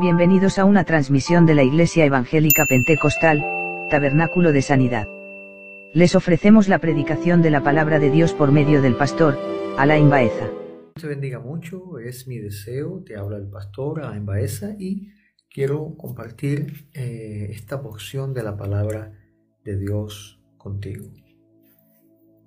Bienvenidos 0.00 0.58
a 0.58 0.64
una 0.64 0.84
transmisión 0.84 1.44
de 1.44 1.54
la 1.54 1.64
Iglesia 1.64 2.06
Evangélica 2.06 2.64
Pentecostal, 2.66 3.44
Tabernáculo 3.90 4.50
de 4.50 4.62
Sanidad. 4.62 5.06
Les 5.92 6.14
ofrecemos 6.14 6.66
la 6.66 6.78
predicación 6.78 7.42
de 7.42 7.50
la 7.50 7.62
palabra 7.62 7.98
de 7.98 8.10
Dios 8.10 8.32
por 8.32 8.52
medio 8.52 8.80
del 8.80 8.96
pastor, 8.96 9.38
Alain 9.76 10.08
Baeza. 10.08 10.48
Te 10.94 11.06
bendiga 11.06 11.40
mucho, 11.40 11.98
es 11.98 12.26
mi 12.26 12.38
deseo, 12.38 13.02
te 13.04 13.16
habla 13.16 13.36
el 13.36 13.50
pastor 13.50 14.02
Alain 14.02 14.24
Baeza 14.24 14.74
y 14.78 15.10
quiero 15.50 15.94
compartir 15.98 16.88
eh, 16.94 17.48
esta 17.50 17.82
porción 17.82 18.32
de 18.32 18.44
la 18.44 18.56
palabra 18.56 19.12
de 19.62 19.76
Dios 19.76 20.40
contigo. 20.56 21.12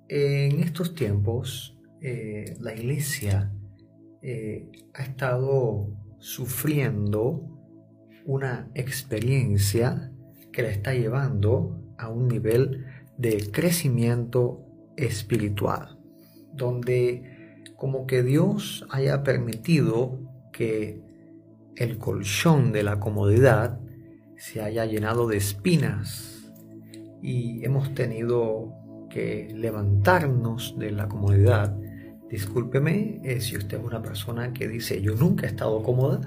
En 0.08 0.58
estos 0.58 0.96
tiempos, 0.96 1.78
eh, 2.02 2.56
la 2.58 2.74
iglesia 2.74 3.52
eh, 4.20 4.68
ha 4.94 5.04
estado 5.04 5.95
sufriendo 6.18 7.56
una 8.24 8.68
experiencia 8.74 10.12
que 10.52 10.62
la 10.62 10.68
está 10.68 10.94
llevando 10.94 11.80
a 11.98 12.08
un 12.08 12.28
nivel 12.28 12.84
de 13.16 13.50
crecimiento 13.50 14.64
espiritual, 14.96 15.98
donde 16.52 17.62
como 17.76 18.06
que 18.06 18.22
Dios 18.22 18.86
haya 18.90 19.22
permitido 19.22 20.18
que 20.52 21.00
el 21.76 21.98
colchón 21.98 22.72
de 22.72 22.82
la 22.82 22.98
comodidad 22.98 23.78
se 24.36 24.62
haya 24.62 24.86
llenado 24.86 25.26
de 25.28 25.36
espinas. 25.36 26.52
Y 27.22 27.64
hemos 27.64 27.94
tenido 27.94 28.72
que 29.10 29.52
levantarnos 29.54 30.78
de 30.78 30.90
la 30.90 31.08
comodidad 31.08 31.76
Discúlpeme 32.36 33.22
eh, 33.24 33.40
si 33.40 33.56
usted 33.56 33.78
es 33.78 33.82
una 33.82 34.02
persona 34.02 34.52
que 34.52 34.68
dice 34.68 35.00
yo 35.00 35.14
nunca 35.14 35.46
he 35.46 35.48
estado 35.48 35.82
cómoda, 35.82 36.20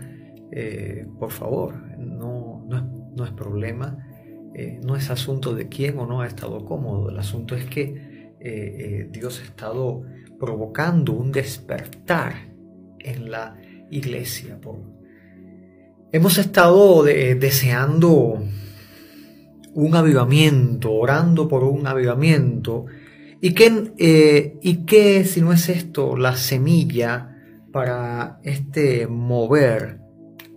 eh, 0.52 1.06
por 1.20 1.30
favor, 1.30 1.76
no, 2.00 2.66
no, 2.68 3.24
es, 3.24 3.32
problema, 3.34 3.96
eh, 4.56 4.80
no 4.84 4.96
es 4.96 5.12
asunto 5.12 5.54
de 5.54 5.68
quién 5.68 6.00
o 6.00 6.08
no 6.08 6.22
ha 6.22 6.26
estado 6.26 6.66
cómodo, 6.66 7.12
el 7.12 7.20
asunto 7.20 7.56
es 7.56 7.66
que 7.66 9.08
Dios 9.12 9.40
ha 9.40 9.44
estado 9.44 10.02
provocando 10.40 11.12
un 11.14 11.32
despertar 11.32 12.34
en 12.98 13.30
la 13.30 13.56
iglesia. 13.92 14.58
Hemos 16.12 16.40
estado 16.40 17.04
deseando 17.04 18.42
un 19.76 19.96
avivamiento, 19.96 20.92
orando 20.92 21.48
por 21.48 21.64
un 21.64 21.86
avivamiento, 21.86 22.88
¿Y 23.42 23.54
qué, 23.54 23.94
eh, 23.98 24.58
¿Y 24.62 24.86
qué 24.86 25.24
si 25.24 25.42
no 25.42 25.54
es 25.54 25.70
esto 25.70 26.18
la 26.18 26.36
semilla 26.36 27.38
para 27.72 28.40
este 28.44 29.08
mover 29.08 30.00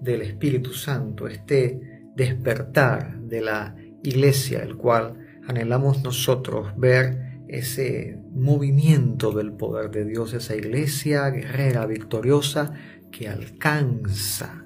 del 0.00 0.22
Espíritu 0.22 0.72
Santo, 0.72 1.28
este 1.28 1.80
despertar 2.16 3.20
de 3.20 3.40
la 3.40 3.76
iglesia, 4.02 4.62
el 4.62 4.76
cual 4.76 5.18
anhelamos 5.46 6.02
nosotros 6.02 6.72
ver 6.76 7.40
ese 7.48 8.18
movimiento 8.32 9.30
del 9.30 9.52
poder 9.52 9.90
de 9.90 10.04
Dios, 10.04 10.32
esa 10.32 10.56
iglesia 10.56 11.28
guerrera, 11.30 11.86
victoriosa, 11.86 12.72
que 13.12 13.28
alcanza 13.28 14.61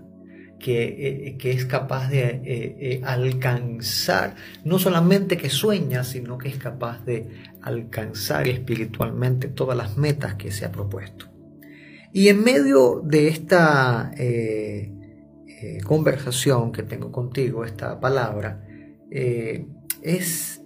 eh, 0.59 1.37
que, 1.39 1.53
es 1.53 1.65
capaz 1.67 2.09
de 2.09 2.25
eh, 2.25 2.41
eh, 2.45 3.01
alcanzar, 3.05 4.35
no 4.65 4.79
solamente 4.79 5.37
que 5.37 5.49
sueña, 5.49 6.03
sino 6.03 6.39
que 6.39 6.49
es 6.49 6.57
capaz 6.57 7.05
de 7.05 7.29
alcanzar 7.63 8.49
espiritualmente 8.49 9.49
todas 9.49 9.77
las 9.77 9.97
metas 9.97 10.35
que 10.35 10.51
se 10.51 10.65
ha 10.65 10.73
propuesto. 10.73 11.27
Y 12.13 12.29
en 12.29 12.43
medio 12.43 13.01
de 13.05 13.29
esta 13.29 14.11
conversación 15.85 16.73
que 16.73 16.83
tengo 16.83 17.13
contigo, 17.13 17.65
esta 17.65 18.01
palabra, 18.01 18.65
es 19.11 20.63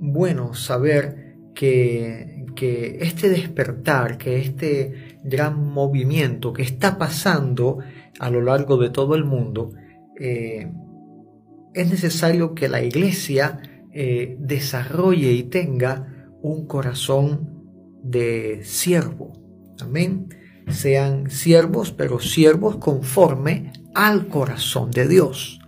bueno 0.00 0.54
saber 0.54 1.36
que, 1.54 2.46
que 2.56 2.98
este 3.02 3.28
despertar, 3.28 4.16
que 4.16 4.40
este 4.40 5.18
gran 5.22 5.58
movimiento 5.58 6.52
que 6.52 6.62
está 6.62 6.96
pasando 6.98 7.80
a 8.18 8.30
lo 8.30 8.40
largo 8.40 8.76
de 8.76 8.90
todo 8.90 9.14
el 9.14 9.24
mundo, 9.24 9.72
eh, 10.18 10.70
es 11.74 11.90
necesario 11.90 12.54
que 12.54 12.68
la 12.68 12.82
iglesia 12.82 13.60
eh, 13.92 14.36
desarrolle 14.38 15.32
y 15.32 15.44
tenga 15.44 16.28
un 16.42 16.66
corazón 16.66 17.64
de 18.02 18.60
siervo. 18.64 19.32
Amén. 19.80 20.28
Sean 20.68 21.30
siervos, 21.30 21.92
pero 21.92 22.20
siervos 22.20 22.76
conforme 22.76 23.72
al 23.94 24.28
corazón 24.28 24.90
de 24.90 25.08
Dios. 25.08 25.60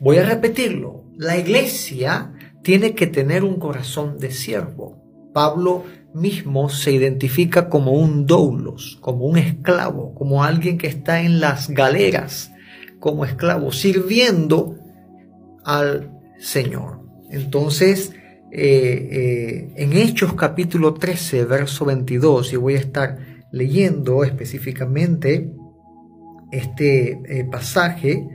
Voy 0.00 0.18
a 0.18 0.26
repetirlo. 0.26 1.04
La 1.16 1.38
iglesia 1.38 2.32
tiene 2.62 2.94
que 2.94 3.06
tener 3.06 3.44
un 3.44 3.58
corazón 3.58 4.18
de 4.18 4.30
siervo. 4.30 5.30
Pablo 5.32 5.84
mismo 6.16 6.70
se 6.70 6.92
identifica 6.92 7.68
como 7.68 7.92
un 7.92 8.26
doulos, 8.26 8.98
como 9.00 9.26
un 9.26 9.36
esclavo, 9.36 10.14
como 10.14 10.42
alguien 10.42 10.78
que 10.78 10.86
está 10.86 11.20
en 11.20 11.40
las 11.40 11.68
galeras 11.68 12.50
como 12.98 13.24
esclavo, 13.24 13.70
sirviendo 13.70 14.78
al 15.62 16.10
Señor. 16.38 17.02
Entonces, 17.30 18.12
eh, 18.50 19.08
eh, 19.12 19.72
en 19.76 19.92
Hechos 19.92 20.32
capítulo 20.32 20.94
13, 20.94 21.44
verso 21.44 21.84
22, 21.84 22.54
y 22.54 22.56
voy 22.56 22.74
a 22.76 22.78
estar 22.78 23.18
leyendo 23.52 24.24
específicamente 24.24 25.52
este 26.50 27.20
eh, 27.26 27.44
pasaje, 27.44 28.26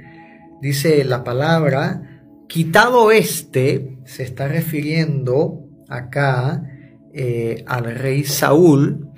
dice 0.61 1.03
la 1.03 1.23
palabra, 1.23 2.21
quitado 2.47 3.11
este, 3.11 3.97
se 4.05 4.23
está 4.23 4.47
refiriendo 4.47 5.65
acá 5.89 6.70
eh, 7.13 7.63
al 7.67 7.95
rey 7.95 8.23
Saúl, 8.23 9.09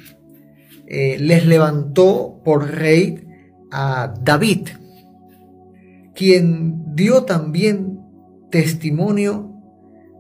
eh, 0.88 1.18
les 1.20 1.46
levantó 1.46 2.42
por 2.44 2.70
rey 2.70 3.26
a 3.72 4.14
David, 4.22 4.70
quien 6.14 6.96
dio 6.96 7.24
también 7.24 8.00
testimonio, 8.52 9.52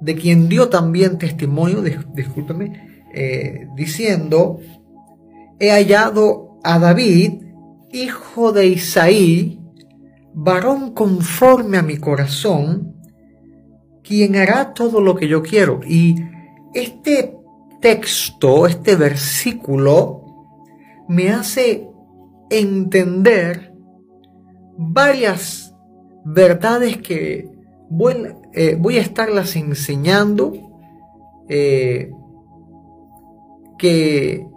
de 0.02 0.16
quien 0.16 0.50
dio 0.50 0.70
también 0.70 1.18
testimonio, 1.18 1.82
discúlpeme, 2.14 3.06
eh, 3.14 3.68
diciendo, 3.76 4.60
he 5.60 5.70
hallado 5.72 6.60
a 6.64 6.80
David, 6.80 7.34
hijo 7.92 8.52
de 8.52 8.68
Isaí, 8.68 9.60
varón 10.34 10.94
conforme 10.94 11.78
a 11.78 11.84
mi 11.84 11.98
corazón, 11.98 12.96
quien 14.04 14.36
hará 14.36 14.74
todo 14.74 15.00
lo 15.02 15.16
que 15.16 15.28
yo 15.28 15.44
quiero. 15.44 15.80
Y 15.88 16.16
este 16.74 17.38
texto, 17.84 18.66
este 18.66 18.96
versículo, 18.96 20.22
me 21.10 21.32
hace 21.32 21.86
entender 22.50 23.74
varias 24.78 25.76
verdades 26.24 26.98
que 27.00 27.52
voy, 27.90 28.16
eh, 28.54 28.78
voy 28.80 28.98
a 28.98 29.02
estarlas 29.02 29.58
enseñando, 29.58 30.54
eh, 31.50 32.10
que 33.78 34.48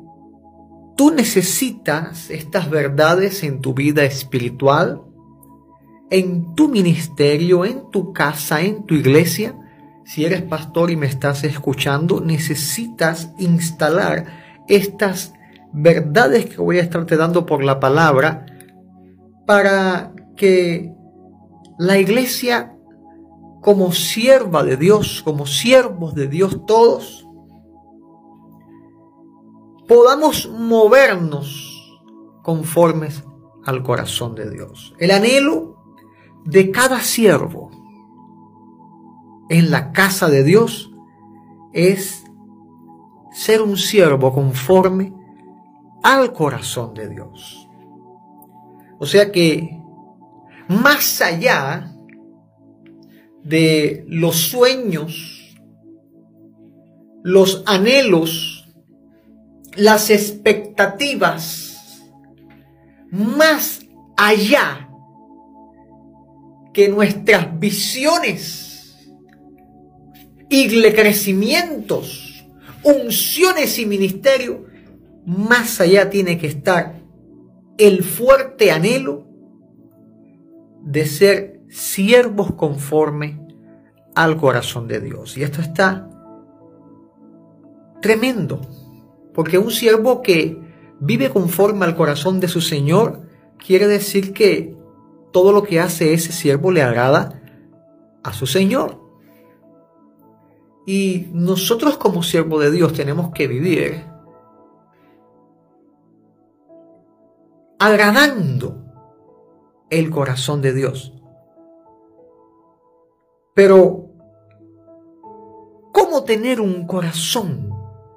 tú 0.96 1.10
necesitas 1.10 2.30
estas 2.30 2.70
verdades 2.70 3.42
en 3.42 3.60
tu 3.60 3.74
vida 3.74 4.04
espiritual, 4.04 5.02
en 6.10 6.54
tu 6.54 6.68
ministerio, 6.68 7.64
en 7.64 7.90
tu 7.90 8.12
casa, 8.12 8.60
en 8.62 8.84
tu 8.84 8.94
iglesia, 8.94 9.58
si 10.06 10.24
eres 10.24 10.42
pastor 10.42 10.92
y 10.92 10.96
me 10.96 11.06
estás 11.06 11.42
escuchando, 11.42 12.20
necesitas 12.20 13.32
instalar 13.38 14.62
estas 14.68 15.34
verdades 15.72 16.46
que 16.46 16.62
voy 16.62 16.78
a 16.78 16.82
estarte 16.82 17.16
dando 17.16 17.44
por 17.44 17.64
la 17.64 17.80
palabra 17.80 18.46
para 19.46 20.12
que 20.36 20.94
la 21.76 21.98
iglesia 21.98 22.72
como 23.60 23.90
sierva 23.90 24.62
de 24.62 24.76
Dios, 24.76 25.22
como 25.24 25.44
siervos 25.44 26.14
de 26.14 26.28
Dios 26.28 26.64
todos, 26.66 27.26
podamos 29.88 30.48
movernos 30.48 32.00
conformes 32.44 33.24
al 33.64 33.82
corazón 33.82 34.36
de 34.36 34.48
Dios. 34.50 34.94
El 35.00 35.10
anhelo 35.10 35.82
de 36.44 36.70
cada 36.70 37.00
siervo 37.00 37.75
en 39.48 39.70
la 39.70 39.92
casa 39.92 40.28
de 40.28 40.42
Dios 40.42 40.90
es 41.72 42.24
ser 43.32 43.62
un 43.62 43.76
siervo 43.76 44.32
conforme 44.32 45.12
al 46.02 46.32
corazón 46.32 46.94
de 46.94 47.08
Dios. 47.08 47.68
O 48.98 49.06
sea 49.06 49.30
que 49.30 49.78
más 50.68 51.20
allá 51.20 51.92
de 53.44 54.04
los 54.08 54.36
sueños, 54.36 55.54
los 57.22 57.62
anhelos, 57.66 58.68
las 59.76 60.10
expectativas, 60.10 62.02
más 63.10 63.80
allá 64.16 64.88
que 66.72 66.88
nuestras 66.88 67.58
visiones 67.58 68.65
y 70.48 70.68
crecimientos, 70.92 72.46
unciones 72.82 73.78
y 73.78 73.86
ministerio, 73.86 74.64
más 75.26 75.80
allá 75.80 76.08
tiene 76.08 76.38
que 76.38 76.46
estar 76.46 77.02
el 77.78 78.04
fuerte 78.04 78.70
anhelo 78.70 79.26
de 80.82 81.04
ser 81.06 81.60
siervos 81.68 82.54
conforme 82.54 83.40
al 84.14 84.36
corazón 84.36 84.86
de 84.88 85.00
Dios. 85.00 85.36
Y 85.36 85.42
esto 85.42 85.60
está 85.60 86.08
tremendo, 88.00 88.60
porque 89.34 89.58
un 89.58 89.70
siervo 89.70 90.22
que 90.22 90.58
vive 91.00 91.30
conforme 91.30 91.84
al 91.84 91.96
corazón 91.96 92.40
de 92.40 92.48
su 92.48 92.60
Señor 92.60 93.28
quiere 93.58 93.86
decir 93.88 94.32
que 94.32 94.76
todo 95.32 95.52
lo 95.52 95.64
que 95.64 95.80
hace 95.80 96.14
ese 96.14 96.32
siervo 96.32 96.70
le 96.70 96.82
agrada 96.82 97.42
a 98.22 98.32
su 98.32 98.46
Señor. 98.46 99.05
Y 100.86 101.28
nosotros 101.32 101.98
como 101.98 102.22
siervo 102.22 102.60
de 102.60 102.70
Dios 102.70 102.92
tenemos 102.92 103.32
que 103.32 103.48
vivir 103.48 104.06
agradando 107.78 108.84
el 109.90 110.10
corazón 110.10 110.62
de 110.62 110.72
Dios. 110.72 111.12
Pero, 113.54 114.10
¿cómo 115.92 116.24
tener 116.24 116.60
un 116.60 116.86
corazón 116.86 117.70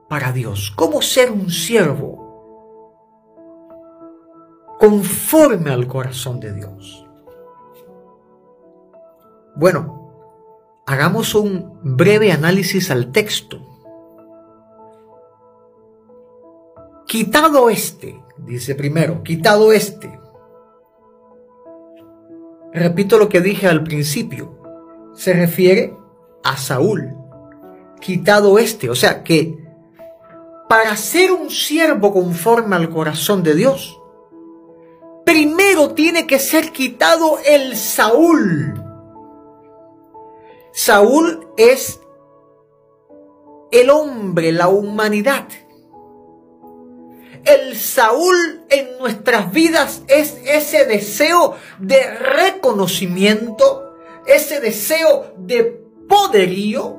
para 0.07 0.31
Dios? 0.31 0.71
¿Cómo 0.75 1.01
ser 1.01 1.31
un 1.31 1.49
siervo 1.49 2.19
conforme 4.79 5.71
al 5.71 5.87
corazón 5.87 6.39
de 6.39 6.53
Dios? 6.53 7.07
Bueno, 9.55 9.98
hagamos 10.89 11.35
un 11.35 11.79
breve 11.83 12.31
análisis 12.31 12.89
al 12.89 13.11
texto. 13.11 13.61
Quitado 17.05 17.69
este, 17.69 18.19
dice 18.39 18.73
primero, 18.73 19.21
quitado 19.21 19.71
este. 19.71 20.19
Repito 22.73 23.19
lo 23.19 23.29
que 23.29 23.39
dije 23.39 23.67
al 23.67 23.83
principio. 23.83 24.59
Se 25.13 25.33
refiere 25.33 25.95
a 26.43 26.57
Saúl. 26.57 27.15
Quitado 28.01 28.57
este. 28.57 28.89
O 28.89 28.95
sea 28.95 29.23
que 29.23 29.59
para 30.67 30.97
ser 30.97 31.31
un 31.31 31.51
siervo 31.51 32.11
conforme 32.11 32.75
al 32.75 32.89
corazón 32.89 33.43
de 33.43 33.53
Dios, 33.53 34.01
primero 35.23 35.93
tiene 35.93 36.25
que 36.25 36.39
ser 36.39 36.71
quitado 36.71 37.37
el 37.45 37.75
Saúl. 37.75 38.78
Saúl 40.89 41.47
es 41.55 41.99
el 43.71 43.91
hombre, 43.91 44.51
la 44.51 44.69
humanidad 44.69 45.45
el 47.45 47.77
Saúl 47.77 48.65
en 48.71 48.97
nuestras 48.97 49.51
vidas 49.51 50.01
es 50.07 50.39
ese 50.47 50.85
deseo 50.85 51.55
de 51.77 52.09
reconocimiento, 52.09 53.99
ese 54.25 54.59
deseo 54.59 55.35
de 55.37 55.79
poderío. 56.09 56.97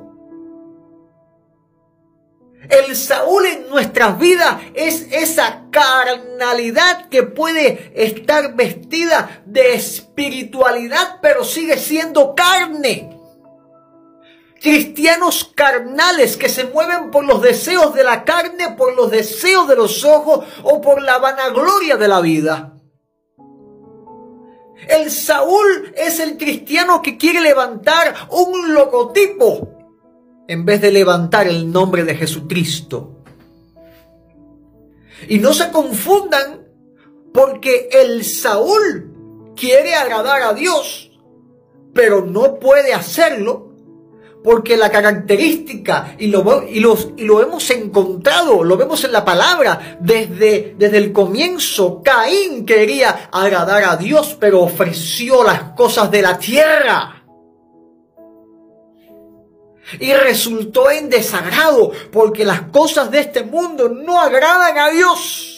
El 2.69 2.95
Saúl 2.95 3.45
en 3.45 3.67
nuestras 3.67 4.17
vidas 4.17 4.61
es 4.73 5.09
esa 5.11 5.65
carnalidad 5.69 7.09
que 7.09 7.23
puede 7.23 7.91
estar 7.93 8.55
vestida 8.55 9.43
de 9.45 9.73
espiritualidad, 9.73 11.19
pero 11.21 11.43
sigue 11.43 11.77
siendo 11.77 12.35
carne 12.35 13.10
cristianos 14.61 15.51
carnales 15.55 16.37
que 16.37 16.47
se 16.47 16.65
mueven 16.65 17.09
por 17.09 17.25
los 17.25 17.41
deseos 17.41 17.95
de 17.95 18.03
la 18.03 18.23
carne, 18.23 18.75
por 18.77 18.95
los 18.95 19.09
deseos 19.09 19.67
de 19.67 19.75
los 19.75 20.05
ojos 20.05 20.45
o 20.63 20.79
por 20.79 21.01
la 21.01 21.17
vanagloria 21.17 21.97
de 21.97 22.07
la 22.07 22.21
vida. 22.21 22.77
El 24.87 25.09
Saúl 25.09 25.93
es 25.95 26.19
el 26.19 26.37
cristiano 26.37 27.01
que 27.01 27.17
quiere 27.17 27.41
levantar 27.41 28.15
un 28.29 28.73
logotipo 28.73 29.69
en 30.47 30.65
vez 30.65 30.81
de 30.81 30.91
levantar 30.91 31.47
el 31.47 31.71
nombre 31.71 32.03
de 32.03 32.15
Jesucristo. 32.15 33.23
Y 35.27 35.39
no 35.39 35.53
se 35.53 35.71
confundan 35.71 36.67
porque 37.33 37.89
el 37.91 38.23
Saúl 38.25 39.53
quiere 39.55 39.95
agradar 39.95 40.43
a 40.43 40.53
Dios, 40.53 41.11
pero 41.93 42.25
no 42.25 42.59
puede 42.59 42.93
hacerlo 42.93 43.70
porque 44.43 44.75
la 44.75 44.89
característica, 44.89 46.15
y 46.17 46.27
lo, 46.27 46.67
y, 46.67 46.79
los, 46.79 47.09
y 47.17 47.25
lo 47.25 47.41
hemos 47.41 47.69
encontrado, 47.69 48.63
lo 48.63 48.75
vemos 48.75 49.03
en 49.03 49.11
la 49.11 49.23
palabra, 49.23 49.97
desde, 49.99 50.75
desde 50.77 50.97
el 50.97 51.11
comienzo, 51.11 52.01
Caín 52.03 52.65
quería 52.65 53.29
agradar 53.31 53.83
a 53.83 53.97
Dios, 53.97 54.35
pero 54.39 54.61
ofreció 54.61 55.43
las 55.43 55.73
cosas 55.73 56.09
de 56.09 56.21
la 56.21 56.37
tierra. 56.39 57.23
Y 59.99 60.13
resultó 60.13 60.89
en 60.89 61.09
desagrado, 61.09 61.91
porque 62.11 62.45
las 62.45 62.63
cosas 62.63 63.11
de 63.11 63.19
este 63.19 63.43
mundo 63.43 63.89
no 63.89 64.19
agradan 64.19 64.77
a 64.77 64.89
Dios. 64.89 65.50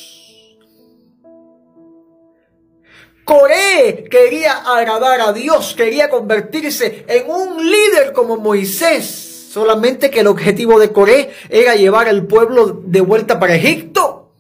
Coré 3.24 4.06
quería 4.10 4.58
agradar 4.58 5.22
a 5.22 5.34
Dios, 5.34 5.74
quería 5.76 6.10
convertirse 6.10 7.06
en 7.08 7.30
un 7.30 7.58
líder 7.70 8.12
como 8.14 8.38
Moisés. 8.38 9.50
Solamente 9.52 10.10
que 10.10 10.22
el 10.22 10.28
objetivo 10.28 10.80
de 10.80 10.92
Coré 10.92 11.32
era 11.50 11.76
llevar 11.76 12.08
al 12.08 12.26
pueblo 12.26 12.82
de 12.86 13.02
vuelta 13.02 13.40
para 13.40 13.56
Egipto. 13.56 14.32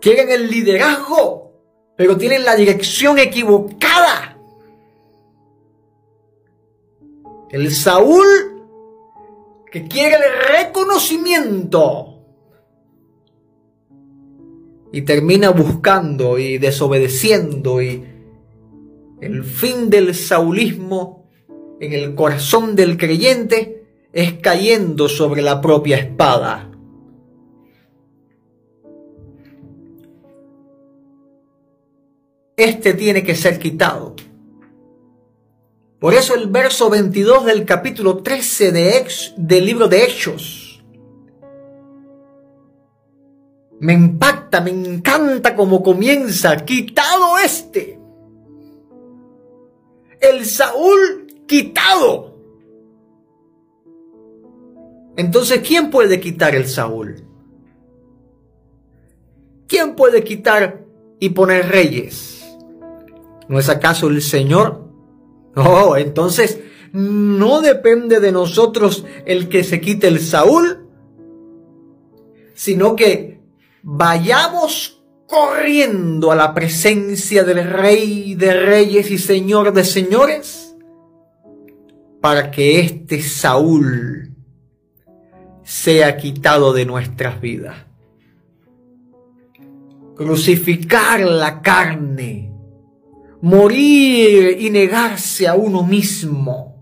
Quieren 0.00 0.30
el 0.30 0.50
liderazgo, 0.50 1.52
pero 1.96 2.16
tienen 2.16 2.44
la 2.44 2.56
dirección 2.56 3.18
equivocada. 3.18 4.38
El 7.50 7.70
Saúl 7.72 8.24
que 9.70 9.86
quiere 9.86 10.16
el 10.16 10.56
reconocimiento 10.56 12.13
y 14.94 15.02
termina 15.02 15.50
buscando 15.50 16.38
y 16.38 16.58
desobedeciendo 16.58 17.82
y 17.82 18.04
el 19.20 19.42
fin 19.42 19.90
del 19.90 20.14
saulismo 20.14 21.28
en 21.80 21.92
el 21.92 22.14
corazón 22.14 22.76
del 22.76 22.96
creyente 22.96 23.88
es 24.12 24.34
cayendo 24.34 25.08
sobre 25.08 25.42
la 25.42 25.60
propia 25.60 25.96
espada. 25.96 26.70
Este 32.56 32.94
tiene 32.94 33.24
que 33.24 33.34
ser 33.34 33.58
quitado. 33.58 34.14
Por 35.98 36.14
eso 36.14 36.36
el 36.36 36.46
verso 36.46 36.88
22 36.88 37.46
del 37.46 37.64
capítulo 37.64 38.18
13 38.18 38.70
de 38.70 39.06
del 39.38 39.66
libro 39.66 39.88
de 39.88 40.04
Hechos 40.04 40.63
Me 43.84 43.92
impacta, 43.92 44.62
me 44.62 44.70
encanta 44.70 45.54
cómo 45.54 45.82
comienza. 45.82 46.56
Quitado 46.64 47.36
este. 47.36 48.00
El 50.22 50.46
Saúl 50.46 51.26
quitado. 51.46 52.34
Entonces, 55.16 55.60
¿quién 55.60 55.90
puede 55.90 56.18
quitar 56.18 56.54
el 56.54 56.66
Saúl? 56.66 57.26
¿Quién 59.68 59.96
puede 59.96 60.24
quitar 60.24 60.86
y 61.20 61.28
poner 61.28 61.68
reyes? 61.68 62.42
¿No 63.48 63.58
es 63.58 63.68
acaso 63.68 64.08
el 64.08 64.22
Señor? 64.22 64.88
Oh, 65.56 65.98
entonces 65.98 66.58
no 66.94 67.60
depende 67.60 68.20
de 68.20 68.32
nosotros 68.32 69.04
el 69.26 69.50
que 69.50 69.62
se 69.62 69.82
quite 69.82 70.08
el 70.08 70.20
Saúl, 70.20 70.88
sino 72.54 72.96
que 72.96 73.33
vayamos 73.84 75.04
corriendo 75.28 76.32
a 76.32 76.36
la 76.36 76.54
presencia 76.54 77.44
del 77.44 77.64
Rey 77.70 78.34
de 78.34 78.54
Reyes 78.54 79.10
y 79.10 79.18
Señor 79.18 79.72
de 79.72 79.84
Señores, 79.84 80.74
para 82.20 82.50
que 82.50 82.80
este 82.80 83.20
Saúl 83.20 84.34
sea 85.62 86.16
quitado 86.16 86.72
de 86.72 86.86
nuestras 86.86 87.40
vidas. 87.40 87.76
Crucificar 90.16 91.20
la 91.20 91.60
carne, 91.60 92.52
morir 93.42 94.56
y 94.60 94.70
negarse 94.70 95.46
a 95.46 95.54
uno 95.54 95.82
mismo 95.82 96.73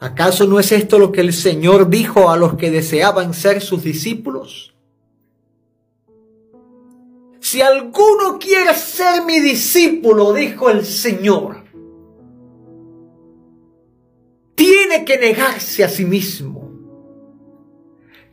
¿Acaso 0.00 0.46
no 0.46 0.60
es 0.60 0.72
esto 0.72 0.98
lo 0.98 1.10
que 1.12 1.20
el 1.20 1.32
Señor 1.32 1.88
dijo 1.88 2.30
a 2.30 2.36
los 2.36 2.54
que 2.54 2.70
deseaban 2.70 3.34
ser 3.34 3.60
sus 3.60 3.82
discípulos? 3.82 4.74
si 7.48 7.62
alguno 7.62 8.38
quiere 8.38 8.74
ser 8.74 9.24
mi 9.24 9.40
discípulo, 9.40 10.34
dijo 10.34 10.68
el 10.68 10.84
Señor, 10.84 11.64
tiene 14.54 15.02
que 15.06 15.16
negarse 15.16 15.82
a 15.82 15.88
sí 15.88 16.04
mismo, 16.04 16.70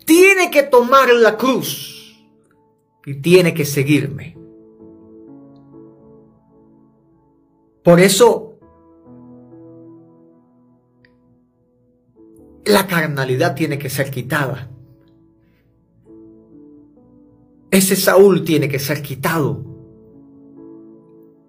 tiene 0.06 0.52
que 0.52 0.64
tomar 0.64 1.14
la 1.14 1.38
cruz 1.38 2.26
y 3.06 3.14
tiene 3.22 3.54
que 3.54 3.64
seguirme. 3.64 4.38
Por 7.84 8.02
eso, 8.02 8.45
la 12.66 12.88
carnalidad 12.88 13.56
tiene 13.56 13.78
que 13.78 13.90
ser 13.90 14.10
quitada. 14.10 14.70
Ese 17.70 17.96
Saúl 17.96 18.44
tiene 18.44 18.70
que 18.70 18.80
ser 18.80 19.02
quitado. 19.02 19.64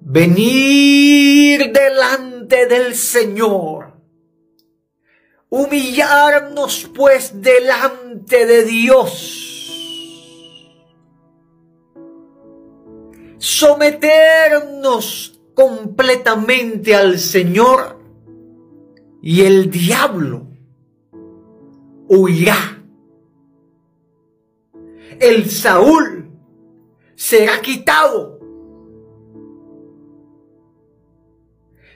Venir 0.01 1.73
delante 1.73 2.67
del 2.67 2.95
Señor. 2.95 3.95
Humillarnos 5.49 6.91
pues 6.95 7.41
delante 7.41 8.47
de 8.47 8.65
Dios. 8.65 9.43
Someternos 13.39 15.41
completamente 15.55 16.95
al 16.95 17.19
Señor 17.19 18.01
y 19.23 19.43
el 19.43 19.71
diablo 19.71 20.56
huirá. 22.09 22.83
El 25.21 25.51
Saúl 25.51 26.31
será 27.15 27.61
quitado. 27.61 28.39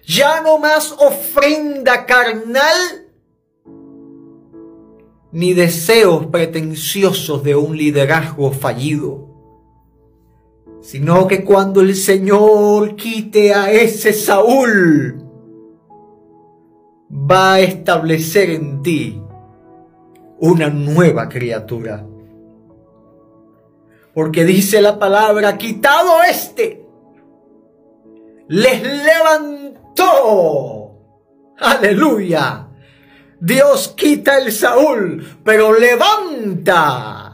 Ya 0.07 0.41
no 0.41 0.59
más 0.59 0.93
ofrenda 0.93 2.07
carnal 2.07 3.07
ni 5.33 5.55
deseos 5.55 6.27
pretenciosos 6.27 7.45
de 7.45 7.55
un 7.55 7.77
liderazgo 7.77 8.51
fallido 8.51 9.31
sino 10.81 11.27
que 11.27 11.45
cuando 11.45 11.81
el 11.81 11.95
Señor 11.95 12.97
quite 12.97 13.55
a 13.55 13.71
ese 13.71 14.13
Saúl, 14.13 15.25
va 17.11 17.55
a 17.55 17.61
establecer 17.61 18.51
en 18.51 18.83
ti 18.83 19.20
una 20.41 20.69
nueva 20.69 21.29
criatura. 21.29 22.07
Porque 24.15 24.45
dice 24.45 24.83
la 24.83 24.99
palabra, 24.99 25.57
quitado 25.57 26.23
este, 26.29 26.85
les 28.49 28.83
levantó. 28.83 29.77
Aleluya. 31.59 32.67
Dios 33.39 33.95
quita 33.97 34.39
el 34.39 34.53
Saúl, 34.53 35.25
pero 35.45 35.79
levanta 35.79 37.31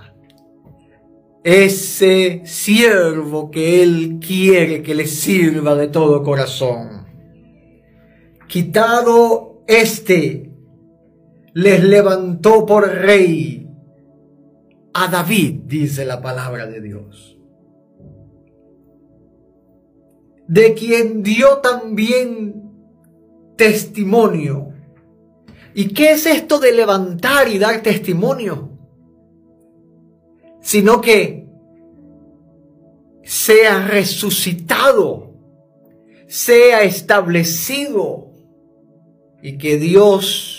ese 1.42 2.42
siervo 2.44 3.50
que 3.50 3.82
Él 3.82 4.18
quiere 4.24 4.82
que 4.82 4.94
le 4.94 5.06
sirva 5.06 5.74
de 5.74 5.88
todo 5.88 6.22
corazón. 6.22 7.06
Quitado 8.46 9.62
este, 9.66 10.55
les 11.56 11.82
levantó 11.82 12.66
por 12.66 12.86
rey 12.86 13.66
a 14.92 15.08
David, 15.08 15.62
dice 15.64 16.04
la 16.04 16.20
palabra 16.20 16.66
de 16.66 16.82
Dios, 16.82 17.38
de 20.46 20.74
quien 20.74 21.22
dio 21.22 21.58
también 21.58 22.72
testimonio. 23.56 24.74
¿Y 25.74 25.94
qué 25.94 26.12
es 26.12 26.26
esto 26.26 26.58
de 26.58 26.72
levantar 26.72 27.48
y 27.48 27.58
dar 27.58 27.82
testimonio? 27.82 28.76
sino 30.66 31.00
que 31.00 31.46
sea 33.22 33.86
resucitado, 33.86 35.32
sea 36.26 36.82
establecido 36.82 38.32
y 39.40 39.58
que 39.58 39.76
Dios 39.76 40.55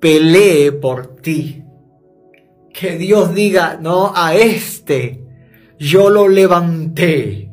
pelee 0.00 0.72
por 0.72 1.16
ti. 1.16 1.62
Que 2.72 2.98
Dios 2.98 3.34
diga, 3.34 3.78
no, 3.80 4.12
a 4.14 4.34
este 4.34 5.26
yo 5.78 6.10
lo 6.10 6.28
levanté. 6.28 7.50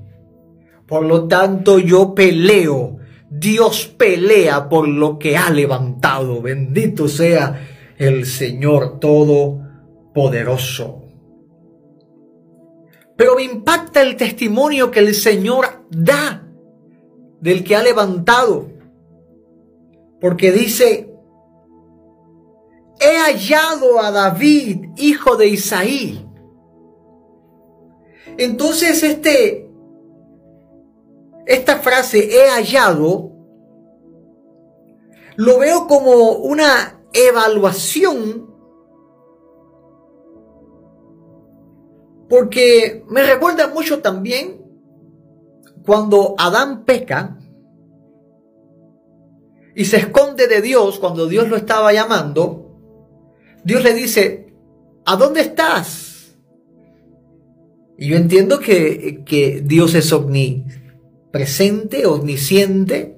Por 0.87 1.05
lo 1.05 1.27
tanto 1.27 1.79
yo 1.79 2.13
peleo. 2.13 2.97
Dios 3.29 3.87
pelea 3.97 4.69
por 4.69 4.87
lo 4.87 5.17
que 5.17 5.37
ha 5.37 5.49
levantado. 5.49 6.41
Bendito 6.41 7.07
sea 7.07 7.67
el 7.97 8.25
Señor 8.25 8.99
Todopoderoso. 8.99 10.99
Pero 13.15 13.35
me 13.35 13.43
impacta 13.43 14.01
el 14.01 14.15
testimonio 14.15 14.91
que 14.91 14.99
el 14.99 15.13
Señor 15.13 15.85
da 15.89 16.47
del 17.39 17.63
que 17.63 17.75
ha 17.75 17.83
levantado. 17.83 18.69
Porque 20.19 20.51
dice, 20.51 21.12
he 23.03 23.17
hallado 23.17 23.99
a 23.99 24.11
David, 24.11 24.85
hijo 24.97 25.35
de 25.35 25.47
Isaí. 25.47 26.25
Entonces 28.37 29.03
este, 29.03 29.69
esta 31.45 31.77
frase, 31.79 32.29
he 32.31 32.49
hallado, 32.49 33.31
lo 35.35 35.59
veo 35.59 35.87
como 35.87 36.31
una 36.31 37.01
evaluación 37.13 38.53
Porque 42.33 43.05
me 43.09 43.21
recuerda 43.21 43.67
mucho 43.67 44.01
también 44.01 44.59
cuando 45.85 46.33
Adán 46.39 46.83
peca 46.83 47.37
y 49.75 49.85
se 49.85 49.97
esconde 49.97 50.47
de 50.47 50.59
Dios 50.63 50.97
cuando 50.97 51.27
Dios 51.27 51.47
lo 51.47 51.55
estaba 51.55 51.93
llamando, 51.93 52.62
Dios 53.63 53.83
le 53.83 53.93
dice, 53.93 54.53
¿a 55.05 55.15
dónde 55.15 55.41
estás? 55.41 56.35
Y 57.97 58.09
yo 58.09 58.17
entiendo 58.17 58.59
que, 58.59 59.23
que 59.25 59.61
Dios 59.63 59.95
es 59.95 60.11
omnipresente, 60.11 62.05
omnisciente. 62.05 63.17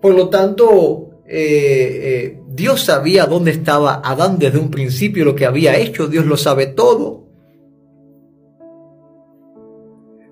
Por 0.00 0.14
lo 0.14 0.30
tanto, 0.30 1.22
eh, 1.26 2.00
eh, 2.02 2.40
Dios 2.48 2.82
sabía 2.82 3.26
dónde 3.26 3.50
estaba 3.50 4.00
Adán 4.04 4.38
desde 4.38 4.58
un 4.58 4.70
principio, 4.70 5.24
lo 5.24 5.34
que 5.34 5.46
había 5.46 5.76
hecho, 5.76 6.08
Dios 6.08 6.26
lo 6.26 6.36
sabe 6.36 6.66
todo. 6.66 7.26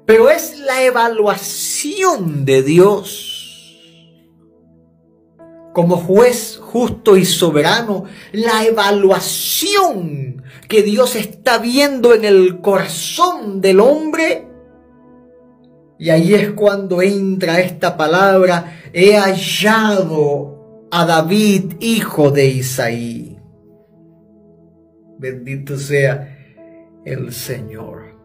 Pero 0.06 0.28
es 0.30 0.58
la 0.58 0.84
evaluación 0.84 2.44
de 2.44 2.62
Dios 2.62 3.29
como 5.72 5.96
juez 5.96 6.58
justo 6.60 7.16
y 7.16 7.24
soberano, 7.24 8.04
la 8.32 8.64
evaluación 8.64 10.42
que 10.68 10.82
Dios 10.82 11.16
está 11.16 11.58
viendo 11.58 12.14
en 12.14 12.24
el 12.24 12.60
corazón 12.60 13.60
del 13.60 13.80
hombre. 13.80 14.46
Y 15.98 16.10
ahí 16.10 16.34
es 16.34 16.50
cuando 16.52 17.02
entra 17.02 17.60
esta 17.60 17.96
palabra, 17.96 18.80
he 18.92 19.16
hallado 19.16 20.88
a 20.90 21.04
David, 21.06 21.74
hijo 21.80 22.30
de 22.30 22.46
Isaí. 22.46 23.38
Bendito 25.18 25.76
sea 25.76 26.36
el 27.04 27.32
Señor. 27.32 28.16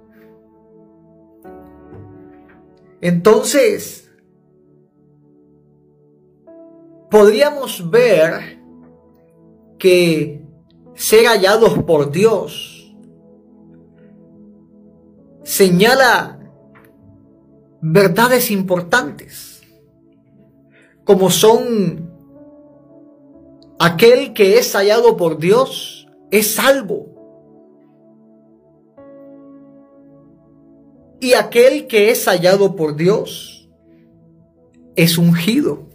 Entonces, 3.01 4.04
podríamos 7.09 7.89
ver 7.89 8.59
que 9.77 10.41
ser 10.95 11.25
hallados 11.25 11.77
por 11.83 12.11
Dios 12.11 12.95
señala 15.43 16.39
verdades 17.81 18.49
importantes, 18.51 19.61
como 21.03 21.29
son 21.29 22.15
Aquel 23.77 24.33
que 24.33 24.57
es 24.57 24.73
hallado 24.73 25.17
por 25.17 25.37
Dios 25.37 26.07
es 26.31 26.55
salvo. 26.55 27.09
Y 31.19 31.33
aquel 31.33 31.87
que 31.87 32.09
es 32.09 32.25
hallado 32.25 32.75
por 32.75 32.95
Dios 32.95 33.69
es 34.95 35.17
ungido. 35.17 35.89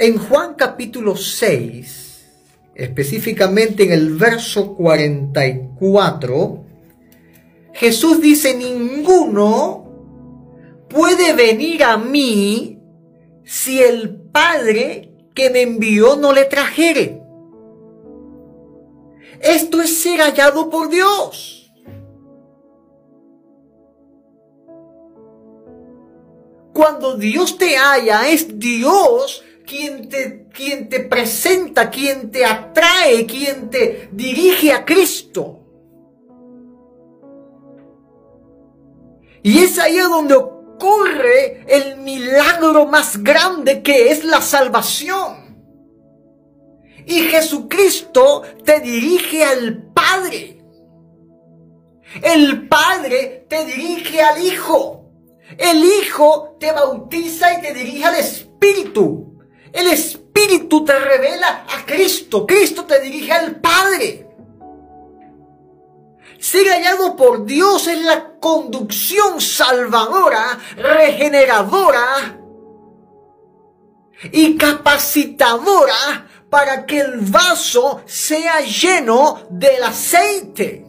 En 0.00 0.16
Juan 0.16 0.54
capítulo 0.54 1.16
6, 1.16 2.24
específicamente 2.76 3.82
en 3.82 3.90
el 3.90 4.14
verso 4.14 4.76
44, 4.76 6.64
Jesús 7.72 8.20
dice, 8.20 8.54
ninguno 8.54 9.90
puede 10.88 11.32
venir 11.32 11.82
a 11.82 11.96
mí 11.96 12.80
si 13.42 13.82
el 13.82 14.20
Padre 14.20 15.16
que 15.34 15.50
me 15.50 15.62
envió 15.62 16.14
no 16.14 16.32
le 16.32 16.44
trajere. 16.44 17.20
Esto 19.40 19.82
es 19.82 20.00
ser 20.00 20.20
hallado 20.20 20.70
por 20.70 20.90
Dios. 20.90 21.72
Cuando 26.72 27.16
Dios 27.16 27.58
te 27.58 27.76
halla, 27.76 28.28
es 28.28 28.60
Dios 28.60 29.42
quien 29.68 30.08
te, 30.08 30.48
te 30.88 31.00
presenta, 31.00 31.90
quien 31.90 32.30
te 32.30 32.44
atrae, 32.44 33.26
quien 33.26 33.68
te 33.68 34.08
dirige 34.12 34.72
a 34.72 34.84
Cristo. 34.84 35.60
Y 39.42 39.58
es 39.58 39.78
ahí 39.78 39.98
donde 39.98 40.34
ocurre 40.34 41.64
el 41.68 41.98
milagro 41.98 42.86
más 42.86 43.22
grande 43.22 43.82
que 43.82 44.10
es 44.10 44.24
la 44.24 44.40
salvación. 44.40 45.48
Y 47.06 47.20
Jesucristo 47.20 48.42
te 48.64 48.80
dirige 48.80 49.44
al 49.44 49.92
Padre. 49.92 50.62
El 52.22 52.68
Padre 52.68 53.46
te 53.48 53.64
dirige 53.64 54.22
al 54.22 54.42
Hijo. 54.42 55.10
El 55.56 55.84
Hijo 55.84 56.56
te 56.58 56.72
bautiza 56.72 57.54
y 57.54 57.62
te 57.62 57.72
dirige 57.72 58.04
al 58.04 58.16
Espíritu. 58.16 59.27
El 59.72 59.88
Espíritu 59.88 60.84
te 60.84 60.98
revela 60.98 61.66
a 61.68 61.84
Cristo. 61.84 62.46
Cristo 62.46 62.84
te 62.84 63.00
dirige 63.00 63.32
al 63.32 63.60
Padre. 63.60 64.26
Ser 66.38 66.68
hallado 66.68 67.16
por 67.16 67.44
Dios 67.44 67.88
es 67.88 68.00
la 68.04 68.34
conducción 68.38 69.40
salvadora, 69.40 70.58
regeneradora 70.76 72.38
y 74.30 74.56
capacitadora 74.56 76.28
para 76.48 76.86
que 76.86 77.00
el 77.00 77.18
vaso 77.18 78.02
sea 78.06 78.60
lleno 78.60 79.46
del 79.50 79.82
aceite. 79.82 80.86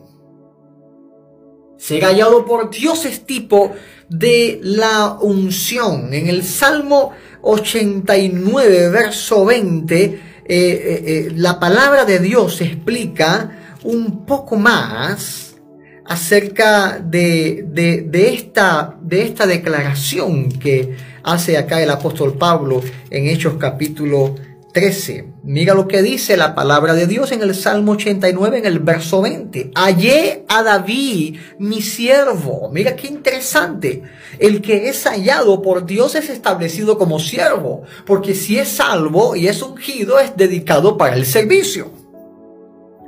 Ser 1.78 2.04
hallado 2.04 2.46
por 2.46 2.70
Dios 2.70 3.06
es 3.06 3.26
tipo 3.26 3.74
de 4.10 4.60
la 4.62 5.18
unción. 5.22 6.14
En 6.14 6.28
el 6.28 6.44
Salmo 6.44 7.14
89, 7.42 8.90
verso 8.90 9.46
20, 9.46 10.04
eh, 10.04 10.20
eh, 10.48 11.04
eh, 11.06 11.32
la 11.36 11.60
palabra 11.60 12.06
de 12.06 12.20
Dios 12.20 12.62
explica 12.62 13.76
un 13.84 14.26
poco 14.26 14.58
más 14.58 15.56
acerca 16.06 17.00
de, 17.00 17.66
de, 17.68 18.34
esta, 18.34 18.98
de 19.00 19.22
esta 19.22 19.46
declaración 19.46 20.50
que 20.50 20.96
hace 21.24 21.58
acá 21.58 21.82
el 21.82 21.92
apóstol 21.92 22.34
Pablo 22.34 22.82
en 23.12 23.28
Hechos 23.28 23.56
capítulo 23.60 24.36
13. 24.74 25.29
Mira 25.42 25.74
lo 25.74 25.88
que 25.88 26.02
dice 26.02 26.36
la 26.36 26.54
palabra 26.54 26.94
de 26.94 27.08
Dios 27.08 27.32
en 27.32 27.42
el 27.42 27.56
Salmo 27.56 27.94
89, 27.94 28.58
en 28.58 28.66
el 28.66 28.80
verso 28.80 29.22
20. 29.22 29.72
Hallé 29.74 30.44
a 30.50 30.64
David, 30.64 31.38
mi 31.58 31.82
siervo. 31.82 32.70
Mira 32.74 32.96
qué 32.96 33.08
interesante. 33.08 34.04
El 34.38 34.62
que 34.62 34.90
es 34.90 35.06
hallado 35.06 35.62
por 35.62 35.86
Dios 35.86 36.16
es 36.16 36.30
establecido 36.30 36.98
como 36.98 37.20
siervo, 37.20 37.84
porque 38.06 38.36
si 38.36 38.60
es 38.60 38.68
salvo 38.68 39.36
y 39.36 39.48
es 39.48 39.62
ungido, 39.62 40.20
es 40.20 40.36
dedicado 40.36 40.98
para 40.98 41.16
el 41.16 41.26
servicio. 41.26 41.92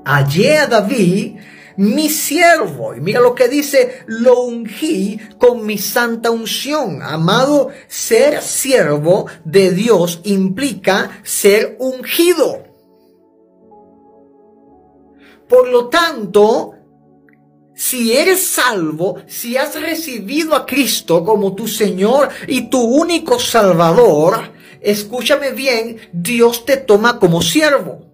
Hallé 0.05 0.57
a 0.57 0.67
David, 0.67 1.35
mi 1.81 2.09
siervo. 2.09 2.93
Y 2.95 3.01
mira 3.01 3.19
lo 3.19 3.33
que 3.33 3.47
dice, 3.47 4.03
lo 4.05 4.43
ungí 4.43 5.19
con 5.39 5.65
mi 5.65 5.79
santa 5.79 6.29
unción. 6.29 7.01
Amado, 7.01 7.69
ser 7.87 8.41
siervo 8.43 9.25
de 9.45 9.71
Dios 9.71 10.21
implica 10.23 11.21
ser 11.23 11.77
ungido. 11.79 12.63
Por 15.49 15.69
lo 15.69 15.89
tanto, 15.89 16.75
si 17.73 18.15
eres 18.15 18.45
salvo, 18.45 19.17
si 19.25 19.57
has 19.57 19.81
recibido 19.81 20.55
a 20.55 20.67
Cristo 20.67 21.25
como 21.25 21.55
tu 21.55 21.67
Señor 21.67 22.29
y 22.47 22.69
tu 22.69 22.79
único 22.79 23.39
Salvador, 23.39 24.51
escúchame 24.81 25.49
bien, 25.51 25.97
Dios 26.13 26.63
te 26.63 26.77
toma 26.77 27.17
como 27.17 27.41
siervo. 27.41 28.11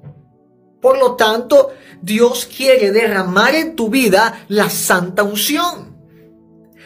Por 0.81 0.99
lo 0.99 1.15
tanto, 1.15 1.71
Dios 2.01 2.45
quiere 2.45 2.91
derramar 2.91 3.55
en 3.55 3.75
tu 3.75 3.89
vida 3.89 4.45
la 4.47 4.69
santa 4.69 5.23
unción. 5.23 5.95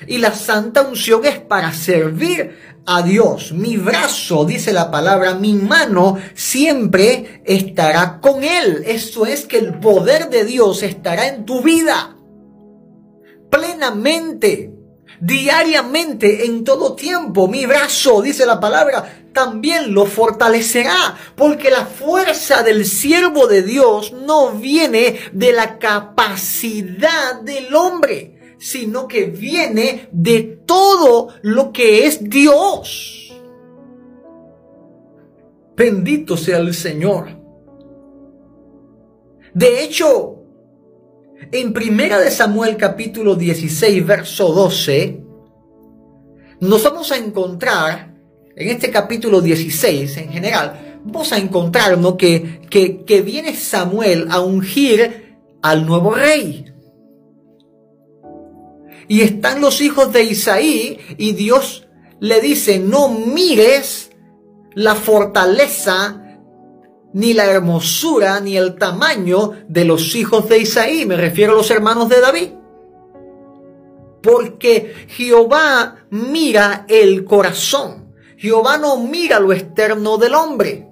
Y 0.07 0.17
la 0.17 0.33
santa 0.33 0.81
unción 0.81 1.25
es 1.25 1.39
para 1.39 1.73
servir 1.73 2.57
a 2.85 3.03
Dios. 3.03 3.51
Mi 3.51 3.77
brazo, 3.77 4.45
dice 4.45 4.73
la 4.73 4.89
palabra, 4.89 5.35
mi 5.35 5.53
mano 5.53 6.17
siempre 6.33 7.43
estará 7.45 8.19
con 8.19 8.43
Él. 8.43 8.83
Eso 8.85 9.25
es 9.25 9.45
que 9.45 9.59
el 9.59 9.79
poder 9.79 10.29
de 10.29 10.45
Dios 10.45 10.81
estará 10.81 11.27
en 11.27 11.45
tu 11.45 11.61
vida 11.61 12.17
plenamente, 13.51 14.73
diariamente, 15.21 16.45
en 16.45 16.65
todo 16.65 16.95
tiempo. 16.95 17.47
Mi 17.47 17.65
brazo, 17.65 18.21
dice 18.21 18.45
la 18.45 18.59
palabra, 18.59 19.27
también 19.31 19.93
lo 19.93 20.05
fortalecerá, 20.05 21.15
porque 21.35 21.69
la 21.69 21.85
fuerza 21.85 22.63
del 22.63 22.85
siervo 22.85 23.47
de 23.47 23.61
Dios 23.61 24.11
no 24.11 24.51
viene 24.51 25.17
de 25.31 25.53
la 25.53 25.79
capacidad 25.79 27.39
del 27.41 27.73
hombre, 27.73 28.55
sino 28.59 29.07
que 29.07 29.25
viene 29.25 30.09
de 30.11 30.41
todo 30.65 31.29
lo 31.43 31.71
que 31.71 32.05
es 32.05 32.29
Dios. 32.29 33.33
Bendito 35.77 36.35
sea 36.35 36.57
el 36.57 36.73
Señor. 36.73 37.39
De 39.53 39.83
hecho, 39.83 40.30
en 41.51 41.73
Primera 41.73 42.19
de 42.19 42.29
Samuel 42.29 42.77
capítulo 42.77 43.35
16, 43.35 44.05
verso 44.05 44.53
12, 44.53 45.21
nos 46.59 46.83
vamos 46.83 47.11
a 47.11 47.17
encontrar 47.17 48.13
en 48.55 48.69
este 48.69 48.91
capítulo 48.91 49.41
16 49.41 50.17
en 50.17 50.31
general, 50.31 51.01
vamos 51.03 51.31
a 51.31 51.37
encontrarnos 51.37 52.15
que, 52.15 52.61
que, 52.69 53.03
que 53.03 53.21
viene 53.21 53.55
Samuel 53.55 54.27
a 54.29 54.41
ungir 54.41 55.37
al 55.61 55.85
nuevo 55.85 56.13
rey. 56.13 56.65
Y 59.07 59.21
están 59.21 59.61
los 59.61 59.81
hijos 59.81 60.13
de 60.13 60.23
Isaí 60.23 60.99
y 61.17 61.33
Dios 61.33 61.87
le 62.19 62.39
dice, 62.39 62.79
no 62.79 63.09
mires 63.09 64.11
la 64.75 64.95
fortaleza, 64.95 66.20
ni 67.13 67.33
la 67.33 67.45
hermosura, 67.45 68.39
ni 68.39 68.57
el 68.57 68.75
tamaño 68.75 69.51
de 69.67 69.85
los 69.85 70.15
hijos 70.15 70.47
de 70.49 70.59
Isaí. 70.59 71.05
Me 71.05 71.17
refiero 71.17 71.53
a 71.53 71.57
los 71.57 71.71
hermanos 71.71 72.09
de 72.09 72.21
David. 72.21 72.49
Porque 74.21 75.07
Jehová 75.07 76.05
mira 76.09 76.85
el 76.87 77.25
corazón. 77.25 78.13
Jehová 78.37 78.77
no 78.77 78.97
mira 78.97 79.39
lo 79.39 79.51
externo 79.53 80.17
del 80.17 80.35
hombre. 80.35 80.87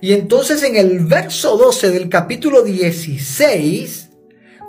Y 0.00 0.12
entonces 0.12 0.62
en 0.62 0.76
el 0.76 1.00
verso 1.00 1.56
12 1.56 1.90
del 1.90 2.08
capítulo 2.08 2.62
16, 2.62 4.09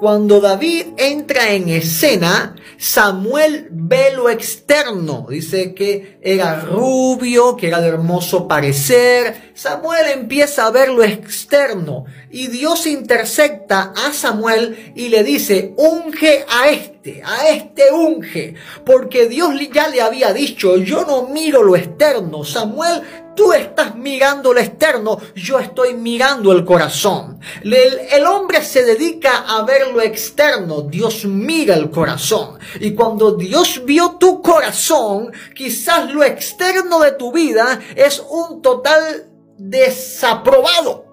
cuando 0.01 0.41
David 0.41 0.87
entra 0.97 1.51
en 1.51 1.69
escena, 1.69 2.55
Samuel 2.79 3.67
ve 3.69 4.11
lo 4.15 4.31
externo. 4.31 5.27
Dice 5.29 5.75
que 5.75 6.17
era 6.23 6.59
rubio, 6.61 7.55
que 7.55 7.67
era 7.67 7.79
de 7.79 7.89
hermoso 7.89 8.47
parecer. 8.47 9.51
Samuel 9.53 10.07
empieza 10.11 10.65
a 10.65 10.71
ver 10.71 10.89
lo 10.89 11.03
externo. 11.03 12.05
Y 12.31 12.47
Dios 12.47 12.87
intersecta 12.87 13.93
a 13.95 14.11
Samuel 14.11 14.91
y 14.95 15.09
le 15.09 15.23
dice, 15.23 15.75
unge 15.77 16.45
a 16.49 16.69
este, 16.69 17.21
a 17.23 17.49
este 17.49 17.91
unge. 17.91 18.55
Porque 18.83 19.27
Dios 19.27 19.53
ya 19.71 19.87
le 19.87 20.01
había 20.01 20.33
dicho, 20.33 20.77
yo 20.77 21.05
no 21.05 21.27
miro 21.27 21.61
lo 21.61 21.75
externo. 21.75 22.43
Samuel, 22.43 23.03
Tú 23.35 23.53
estás 23.53 23.95
mirando 23.95 24.53
lo 24.53 24.59
externo, 24.59 25.17
yo 25.35 25.59
estoy 25.59 25.93
mirando 25.93 26.51
el 26.51 26.65
corazón. 26.65 27.39
El, 27.63 28.25
hombre 28.25 28.61
se 28.61 28.83
dedica 28.83 29.45
a 29.47 29.63
ver 29.63 29.87
lo 29.87 30.01
externo, 30.01 30.81
Dios 30.81 31.25
mira 31.25 31.75
el 31.75 31.89
corazón. 31.89 32.59
Y 32.79 32.93
cuando 32.93 33.31
Dios 33.31 33.83
vio 33.85 34.17
tu 34.19 34.41
corazón, 34.41 35.31
quizás 35.55 36.11
lo 36.11 36.23
externo 36.23 36.99
de 36.99 37.13
tu 37.13 37.31
vida 37.31 37.79
es 37.95 38.21
un 38.29 38.61
total 38.61 39.29
desaprobado. 39.57 41.05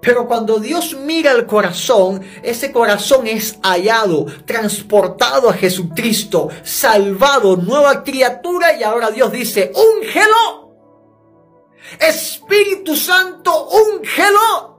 Pero 0.00 0.26
cuando 0.26 0.58
Dios 0.58 0.94
mira 0.94 1.32
el 1.32 1.46
corazón, 1.46 2.22
ese 2.42 2.72
corazón 2.72 3.26
es 3.26 3.58
hallado, 3.62 4.26
transportado 4.46 5.48
a 5.48 5.54
Jesucristo, 5.54 6.48
salvado, 6.62 7.56
nueva 7.56 8.04
criatura 8.04 8.76
y 8.76 8.84
ahora 8.84 9.10
Dios 9.10 9.32
dice, 9.32 9.72
úngelo 9.74 10.67
Espíritu 12.00 12.96
Santo, 12.96 13.68
úngelo. 13.68 14.78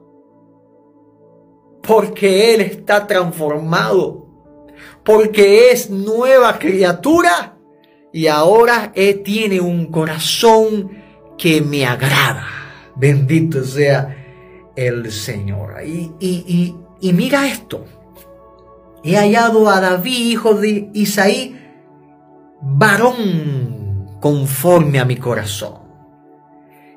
Porque 1.81 2.53
Él 2.53 2.61
está 2.61 3.07
transformado. 3.07 4.27
porque 5.03 5.71
es 5.71 5.89
nueva 5.89 6.59
criatura 6.59 7.57
y 8.11 8.27
ahora 8.27 8.91
él 8.95 9.23
tiene 9.23 9.59
un 9.59 9.87
corazón 9.87 10.91
que 11.37 11.61
me 11.61 11.85
agrada. 11.85 12.45
Bendito 12.95 13.63
sea 13.63 14.15
el 14.75 15.11
Señor. 15.11 15.75
Y, 15.85 16.11
y, 16.19 16.75
y, 16.99 17.13
mira 17.13 17.47
esto. 17.47 17.85
He 19.03 19.15
hallado 19.15 19.69
a 19.69 19.79
David, 19.79 20.31
hijo 20.31 20.53
de 20.55 20.89
Isaí, 20.93 21.57
varón 22.61 24.17
conforme 24.19 24.99
a 24.99 25.05
mi 25.05 25.15
corazón. 25.15 25.78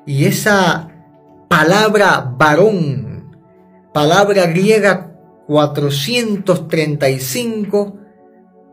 Y 0.05 0.25
esa 0.25 0.89
palabra 1.47 2.35
varón, 2.37 3.37
palabra 3.93 4.47
griega 4.47 5.15
435, 5.47 7.99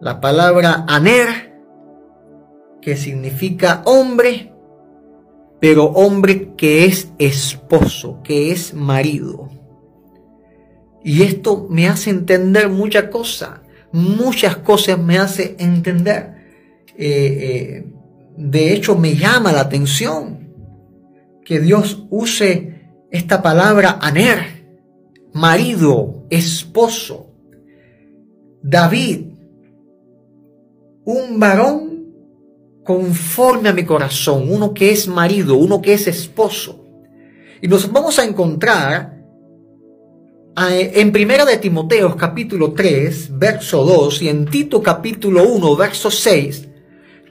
la 0.00 0.20
palabra 0.20 0.84
aner, 0.88 1.54
que 2.80 2.96
significa 2.96 3.82
hombre, 3.84 4.52
pero 5.60 5.84
hombre 5.84 6.56
que 6.56 6.86
es 6.86 7.12
esposo, 7.18 8.20
que 8.24 8.50
es 8.50 8.74
marido. 8.74 9.48
Y 11.04 11.22
esto 11.22 11.68
me 11.70 11.86
hace 11.88 12.10
entender 12.10 12.68
muchas 12.68 13.04
cosas, 13.04 13.60
muchas 13.92 14.56
cosas 14.56 14.98
me 14.98 15.18
hace 15.18 15.54
entender. 15.58 16.34
Eh, 16.96 17.06
eh, 17.06 17.86
de 18.36 18.72
hecho, 18.72 18.96
me 18.96 19.14
llama 19.14 19.52
la 19.52 19.60
atención 19.60 20.49
que 21.50 21.58
Dios 21.58 22.04
use 22.10 23.08
esta 23.10 23.42
palabra 23.42 23.98
aner, 24.00 24.68
marido, 25.32 26.26
esposo. 26.30 27.26
David, 28.62 29.32
un 31.04 31.40
varón 31.40 32.06
conforme 32.84 33.68
a 33.68 33.72
mi 33.72 33.84
corazón, 33.84 34.44
uno 34.48 34.72
que 34.72 34.92
es 34.92 35.08
marido, 35.08 35.56
uno 35.56 35.82
que 35.82 35.94
es 35.94 36.06
esposo. 36.06 36.84
Y 37.60 37.66
nos 37.66 37.90
vamos 37.90 38.20
a 38.20 38.24
encontrar 38.24 39.20
en 40.56 41.10
Primera 41.10 41.44
de 41.44 41.56
Timoteo 41.56 42.16
capítulo 42.16 42.74
3, 42.74 43.36
verso 43.36 43.82
2 43.82 44.22
y 44.22 44.28
en 44.28 44.46
Tito 44.46 44.80
capítulo 44.80 45.42
1, 45.48 45.74
verso 45.74 46.12
6, 46.12 46.68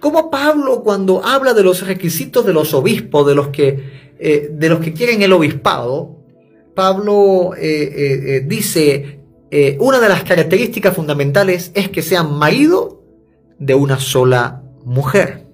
como 0.01 0.29
Pablo 0.29 0.83
cuando 0.83 1.25
habla 1.25 1.53
de 1.53 1.63
los 1.63 1.87
requisitos 1.87 2.45
de 2.45 2.51
los 2.51 2.73
obispos, 2.73 3.25
de 3.25 3.35
los 3.35 3.47
que, 3.47 4.08
eh, 4.19 4.49
de 4.51 4.69
los 4.69 4.79
que 4.79 4.93
quieren 4.93 5.21
el 5.21 5.31
obispado, 5.31 6.17
Pablo 6.75 7.55
eh, 7.55 8.37
eh, 8.37 8.45
dice, 8.45 9.19
una 9.79 9.99
de 9.99 10.09
las 10.09 10.23
características 10.23 10.95
fundamentales 10.95 11.71
es 11.73 11.89
que 11.89 12.01
sean 12.01 12.37
marido 12.37 13.03
de 13.57 13.73
una 13.73 13.99
sola 13.99 14.61
mujer. 14.85 15.45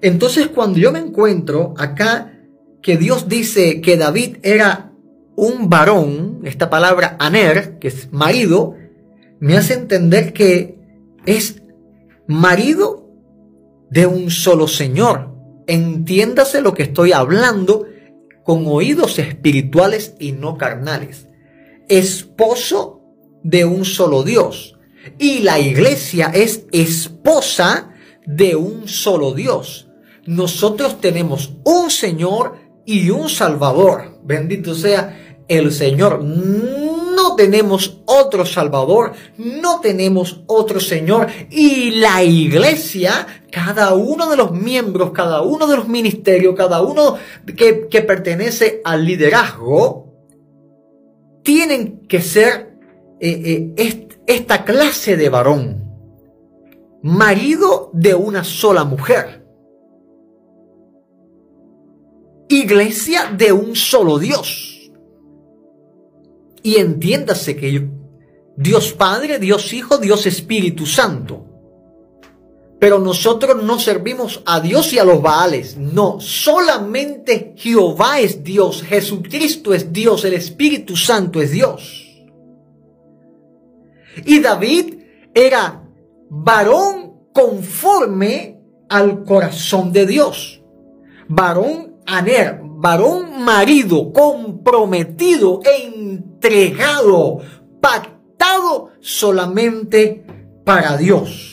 Entonces 0.00 0.48
cuando 0.48 0.78
yo 0.78 0.92
me 0.92 1.00
encuentro 1.00 1.74
acá 1.76 2.38
que 2.82 2.96
Dios 2.96 3.28
dice 3.28 3.80
que 3.80 3.96
David 3.96 4.36
era 4.42 4.92
un 5.34 5.68
varón, 5.68 6.42
esta 6.44 6.70
palabra 6.70 7.16
aner, 7.18 7.78
que 7.78 7.88
es 7.88 8.12
marido, 8.12 8.76
me 9.40 9.56
hace 9.56 9.74
entender 9.74 10.32
que 10.32 10.78
es 11.26 11.62
marido 12.26 13.10
de 13.90 14.06
un 14.06 14.30
solo 14.30 14.68
Señor. 14.68 15.35
Entiéndase 15.66 16.60
lo 16.60 16.74
que 16.74 16.84
estoy 16.84 17.12
hablando 17.12 17.86
con 18.44 18.66
oídos 18.66 19.18
espirituales 19.18 20.14
y 20.20 20.32
no 20.32 20.56
carnales. 20.56 21.26
Esposo 21.88 23.02
de 23.42 23.64
un 23.64 23.84
solo 23.84 24.22
Dios. 24.22 24.78
Y 25.18 25.40
la 25.40 25.58
iglesia 25.58 26.30
es 26.34 26.64
esposa 26.72 27.92
de 28.26 28.56
un 28.56 28.88
solo 28.88 29.32
Dios. 29.32 29.88
Nosotros 30.26 31.00
tenemos 31.00 31.54
un 31.64 31.90
Señor 31.90 32.56
y 32.84 33.10
un 33.10 33.28
Salvador. 33.28 34.20
Bendito 34.24 34.74
sea 34.74 35.44
el 35.48 35.72
Señor. 35.72 36.22
Tenemos 37.36 37.98
otro 38.06 38.44
Salvador, 38.44 39.12
no 39.36 39.80
tenemos 39.80 40.42
otro 40.46 40.80
Señor. 40.80 41.28
Y 41.50 41.92
la 41.92 42.22
iglesia, 42.24 43.26
cada 43.50 43.94
uno 43.94 44.28
de 44.30 44.36
los 44.36 44.52
miembros, 44.52 45.12
cada 45.12 45.42
uno 45.42 45.66
de 45.66 45.76
los 45.76 45.88
ministerios, 45.88 46.56
cada 46.56 46.82
uno 46.82 47.16
que, 47.56 47.88
que 47.88 48.02
pertenece 48.02 48.80
al 48.84 49.04
liderazgo, 49.04 50.06
tienen 51.42 52.06
que 52.08 52.20
ser 52.20 52.76
eh, 53.20 53.72
eh, 53.76 54.08
esta 54.26 54.64
clase 54.64 55.16
de 55.16 55.28
varón 55.28 55.86
marido 57.06 57.90
de 57.92 58.14
una 58.14 58.42
sola 58.42 58.84
mujer. 58.84 59.44
Iglesia 62.48 63.32
de 63.36 63.52
un 63.52 63.76
solo 63.76 64.18
Dios. 64.18 64.75
Y 66.66 66.78
entiéndase 66.78 67.54
que 67.54 67.88
Dios 68.56 68.92
Padre, 68.92 69.38
Dios 69.38 69.72
Hijo, 69.72 69.98
Dios 69.98 70.26
Espíritu 70.26 70.84
Santo. 70.84 71.46
Pero 72.80 72.98
nosotros 72.98 73.62
no 73.62 73.78
servimos 73.78 74.42
a 74.44 74.58
Dios 74.58 74.92
y 74.92 74.98
a 74.98 75.04
los 75.04 75.22
Baales. 75.22 75.76
No, 75.76 76.18
solamente 76.18 77.54
Jehová 77.56 78.18
es 78.18 78.42
Dios, 78.42 78.82
Jesucristo 78.82 79.74
es 79.74 79.92
Dios, 79.92 80.24
el 80.24 80.34
Espíritu 80.34 80.96
Santo 80.96 81.40
es 81.40 81.52
Dios. 81.52 82.04
Y 84.24 84.40
David 84.40 84.94
era 85.32 85.88
varón 86.28 87.30
conforme 87.32 88.60
al 88.88 89.22
corazón 89.22 89.92
de 89.92 90.04
Dios. 90.04 90.60
Varón 91.28 92.00
aner, 92.06 92.60
varón 92.76 93.42
marido, 93.42 94.12
comprometido, 94.12 95.60
entregado, 95.64 97.38
pactado 97.80 98.90
solamente 99.00 100.24
para 100.64 100.96
Dios. 100.96 101.52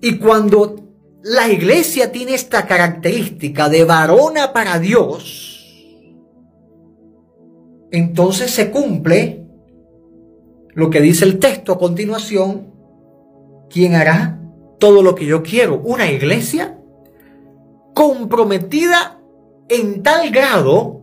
Y 0.00 0.18
cuando 0.18 0.76
la 1.22 1.48
iglesia 1.50 2.10
tiene 2.10 2.34
esta 2.34 2.66
característica 2.66 3.68
de 3.68 3.84
varona 3.84 4.52
para 4.52 4.78
Dios, 4.78 5.52
entonces 7.92 8.50
se 8.50 8.70
cumple 8.70 9.46
lo 10.74 10.90
que 10.90 11.00
dice 11.00 11.24
el 11.24 11.38
texto 11.38 11.72
a 11.72 11.78
continuación, 11.78 12.74
¿quién 13.70 13.94
hará 13.94 14.40
todo 14.80 15.02
lo 15.02 15.14
que 15.14 15.26
yo 15.26 15.44
quiero? 15.44 15.80
Una 15.84 16.10
iglesia 16.10 16.80
comprometida 17.94 19.20
en 19.68 20.02
tal 20.02 20.30
grado 20.30 21.00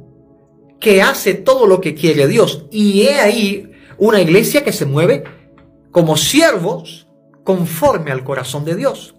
que 0.80 1.02
hace 1.02 1.34
todo 1.34 1.66
lo 1.68 1.82
que 1.82 1.96
quiere 1.96 2.28
Dios. 2.28 2.66
Y 2.72 3.04
he 3.04 3.20
ahí 3.20 3.72
una 3.98 4.22
iglesia 4.22 4.64
que 4.64 4.74
se 4.74 4.86
mueve 4.86 5.24
como 5.92 6.18
siervos 6.18 7.08
conforme 7.44 8.12
al 8.12 8.24
corazón 8.24 8.66
de 8.66 8.76
Dios. 8.76 9.16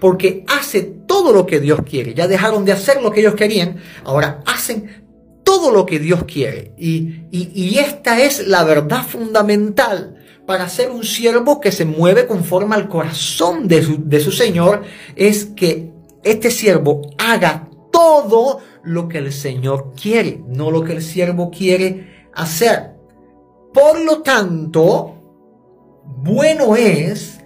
Porque 0.00 0.44
hace 0.48 0.82
todo 0.82 1.32
lo 1.32 1.46
que 1.46 1.60
Dios 1.60 1.80
quiere. 1.88 2.14
Ya 2.14 2.26
dejaron 2.26 2.64
de 2.64 2.72
hacer 2.72 3.02
lo 3.02 3.12
que 3.12 3.20
ellos 3.20 3.34
querían. 3.34 3.76
Ahora 4.04 4.42
hacen 4.46 5.02
todo 5.44 5.70
lo 5.70 5.86
que 5.86 5.98
Dios 5.98 6.24
quiere. 6.24 6.72
Y, 6.78 7.78
esta 7.78 8.20
es 8.20 8.46
la 8.46 8.64
verdad 8.64 9.06
fundamental 9.06 10.16
para 10.46 10.68
ser 10.68 10.90
un 10.90 11.04
siervo 11.04 11.60
que 11.60 11.70
se 11.70 11.84
mueve 11.84 12.26
conforme 12.26 12.74
al 12.74 12.88
corazón 12.88 13.68
de 13.68 13.82
su, 13.82 14.08
de 14.08 14.20
su 14.20 14.32
Señor, 14.32 14.82
es 15.14 15.44
que 15.44 15.91
este 16.22 16.50
siervo 16.50 17.02
haga 17.18 17.68
todo 17.90 18.60
lo 18.82 19.08
que 19.08 19.18
el 19.18 19.32
Señor 19.32 19.92
quiere, 20.00 20.42
no 20.46 20.70
lo 20.70 20.82
que 20.82 20.92
el 20.92 21.02
siervo 21.02 21.50
quiere 21.50 22.28
hacer. 22.34 22.94
Por 23.72 24.00
lo 24.00 24.22
tanto, 24.22 25.14
bueno 26.04 26.76
es 26.76 27.40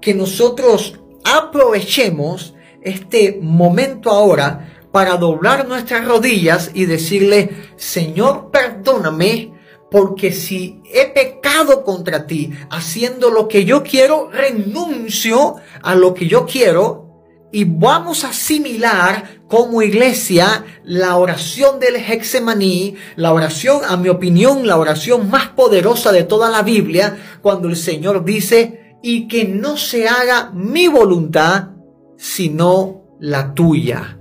que 0.00 0.14
nosotros 0.14 0.98
aprovechemos 1.24 2.54
este 2.82 3.38
momento 3.42 4.10
ahora 4.10 4.74
para 4.92 5.16
doblar 5.16 5.68
nuestras 5.68 6.06
rodillas 6.06 6.70
y 6.74 6.86
decirle, 6.86 7.50
Señor, 7.76 8.50
perdóname, 8.50 9.52
porque 9.90 10.32
si 10.32 10.82
he 10.92 11.06
pecado 11.06 11.84
contra 11.84 12.26
ti, 12.26 12.52
haciendo 12.70 13.30
lo 13.30 13.48
que 13.48 13.64
yo 13.64 13.82
quiero, 13.82 14.30
renuncio 14.30 15.56
a 15.82 15.94
lo 15.94 16.14
que 16.14 16.26
yo 16.26 16.46
quiero 16.46 17.07
y 17.50 17.64
vamos 17.64 18.24
a 18.24 18.30
asimilar 18.30 19.40
como 19.48 19.82
iglesia 19.82 20.64
la 20.84 21.16
oración 21.16 21.80
del 21.80 21.96
Hexemaní, 21.96 22.96
la 23.16 23.32
oración, 23.32 23.80
a 23.88 23.96
mi 23.96 24.08
opinión, 24.08 24.66
la 24.66 24.76
oración 24.76 25.30
más 25.30 25.48
poderosa 25.48 26.12
de 26.12 26.24
toda 26.24 26.50
la 26.50 26.62
Biblia, 26.62 27.16
cuando 27.40 27.68
el 27.68 27.76
Señor 27.76 28.24
dice, 28.24 28.96
y 29.02 29.28
que 29.28 29.46
no 29.46 29.76
se 29.76 30.08
haga 30.08 30.50
mi 30.52 30.88
voluntad, 30.88 31.70
sino 32.16 33.04
la 33.18 33.54
tuya. 33.54 34.18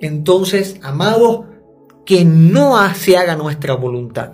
Entonces, 0.00 0.76
amado, 0.82 1.46
que 2.04 2.24
no 2.24 2.76
se 2.94 3.16
haga 3.16 3.36
nuestra 3.36 3.74
voluntad, 3.74 4.32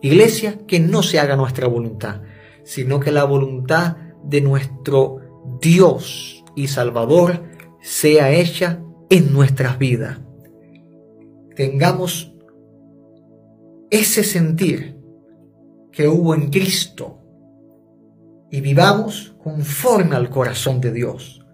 Iglesia, 0.00 0.58
que 0.66 0.80
no 0.80 1.02
se 1.02 1.18
haga 1.18 1.36
nuestra 1.36 1.66
voluntad, 1.66 2.22
sino 2.64 3.00
que 3.00 3.12
la 3.12 3.24
voluntad 3.24 3.96
de 4.22 4.40
nuestro 4.40 5.18
Dios 5.60 6.44
y 6.54 6.68
Salvador 6.68 7.55
sea 7.86 8.32
hecha 8.32 8.82
en 9.10 9.32
nuestras 9.32 9.78
vidas. 9.78 10.18
Tengamos 11.54 12.34
ese 13.90 14.24
sentir 14.24 14.98
que 15.92 16.08
hubo 16.08 16.34
en 16.34 16.50
Cristo 16.50 17.20
y 18.50 18.60
vivamos 18.60 19.36
conforme 19.38 20.16
al 20.16 20.30
corazón 20.30 20.80
de 20.80 20.92
Dios, 20.92 21.46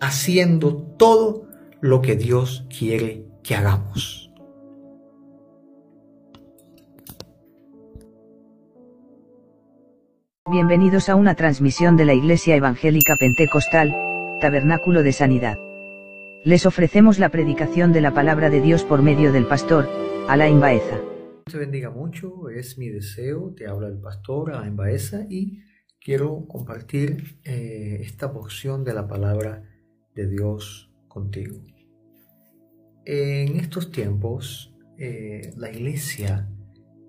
haciendo 0.00 0.76
todo 0.96 1.48
lo 1.80 2.02
que 2.02 2.14
Dios 2.14 2.68
quiere 2.70 3.26
que 3.42 3.56
hagamos. 3.56 4.30
Bienvenidos 10.48 11.08
a 11.08 11.16
una 11.16 11.34
transmisión 11.34 11.96
de 11.96 12.04
la 12.04 12.14
Iglesia 12.14 12.54
Evangélica 12.54 13.16
Pentecostal, 13.18 13.92
Tabernáculo 14.44 15.02
de 15.02 15.14
Sanidad. 15.14 15.58
Les 16.44 16.66
ofrecemos 16.66 17.18
la 17.18 17.30
predicación 17.30 17.94
de 17.94 18.02
la 18.02 18.12
palabra 18.12 18.50
de 18.50 18.60
Dios 18.60 18.84
por 18.84 19.00
medio 19.00 19.32
del 19.32 19.46
pastor, 19.46 19.88
Alain 20.28 20.60
Baeza. 20.60 21.00
Te 21.50 21.56
bendiga 21.56 21.88
mucho, 21.88 22.50
es 22.50 22.76
mi 22.76 22.90
deseo, 22.90 23.54
te 23.56 23.66
habla 23.66 23.88
el 23.88 23.98
pastor 23.98 24.52
Alain 24.52 24.76
Baeza 24.76 25.24
y 25.30 25.62
quiero 25.98 26.44
compartir 26.46 27.38
eh, 27.42 28.00
esta 28.02 28.34
porción 28.34 28.84
de 28.84 28.92
la 28.92 29.08
palabra 29.08 29.62
de 30.14 30.28
Dios 30.28 30.92
contigo. 31.08 31.62
En 33.06 33.56
estos 33.56 33.90
tiempos, 33.90 34.76
eh, 34.98 35.54
la 35.56 35.70
iglesia 35.70 36.50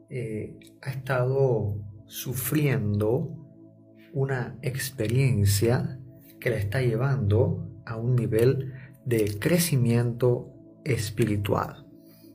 eh, 0.09 0.57
ha 0.81 0.89
estado 0.89 1.81
sufriendo 2.05 3.45
una 4.13 4.57
experiencia 4.61 5.99
que 6.45 6.51
la 6.51 6.57
está 6.57 6.79
llevando 6.79 7.67
a 7.87 7.97
un 7.97 8.15
nivel 8.15 8.71
de 9.03 9.39
crecimiento 9.39 10.53
espiritual, 10.83 11.87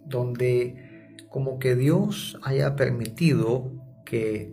donde 0.05 1.15
como 1.29 1.61
que 1.61 1.77
Dios 1.77 2.37
haya 2.43 2.75
permitido 2.75 3.71
que 4.05 4.53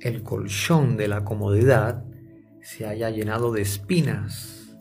el 0.00 0.24
colchón 0.24 0.96
de 0.96 1.06
la 1.06 1.22
comodidad 1.22 2.02
se 2.60 2.84
haya 2.84 3.08
llenado 3.10 3.52
de 3.52 3.62
espinas. 3.62 4.76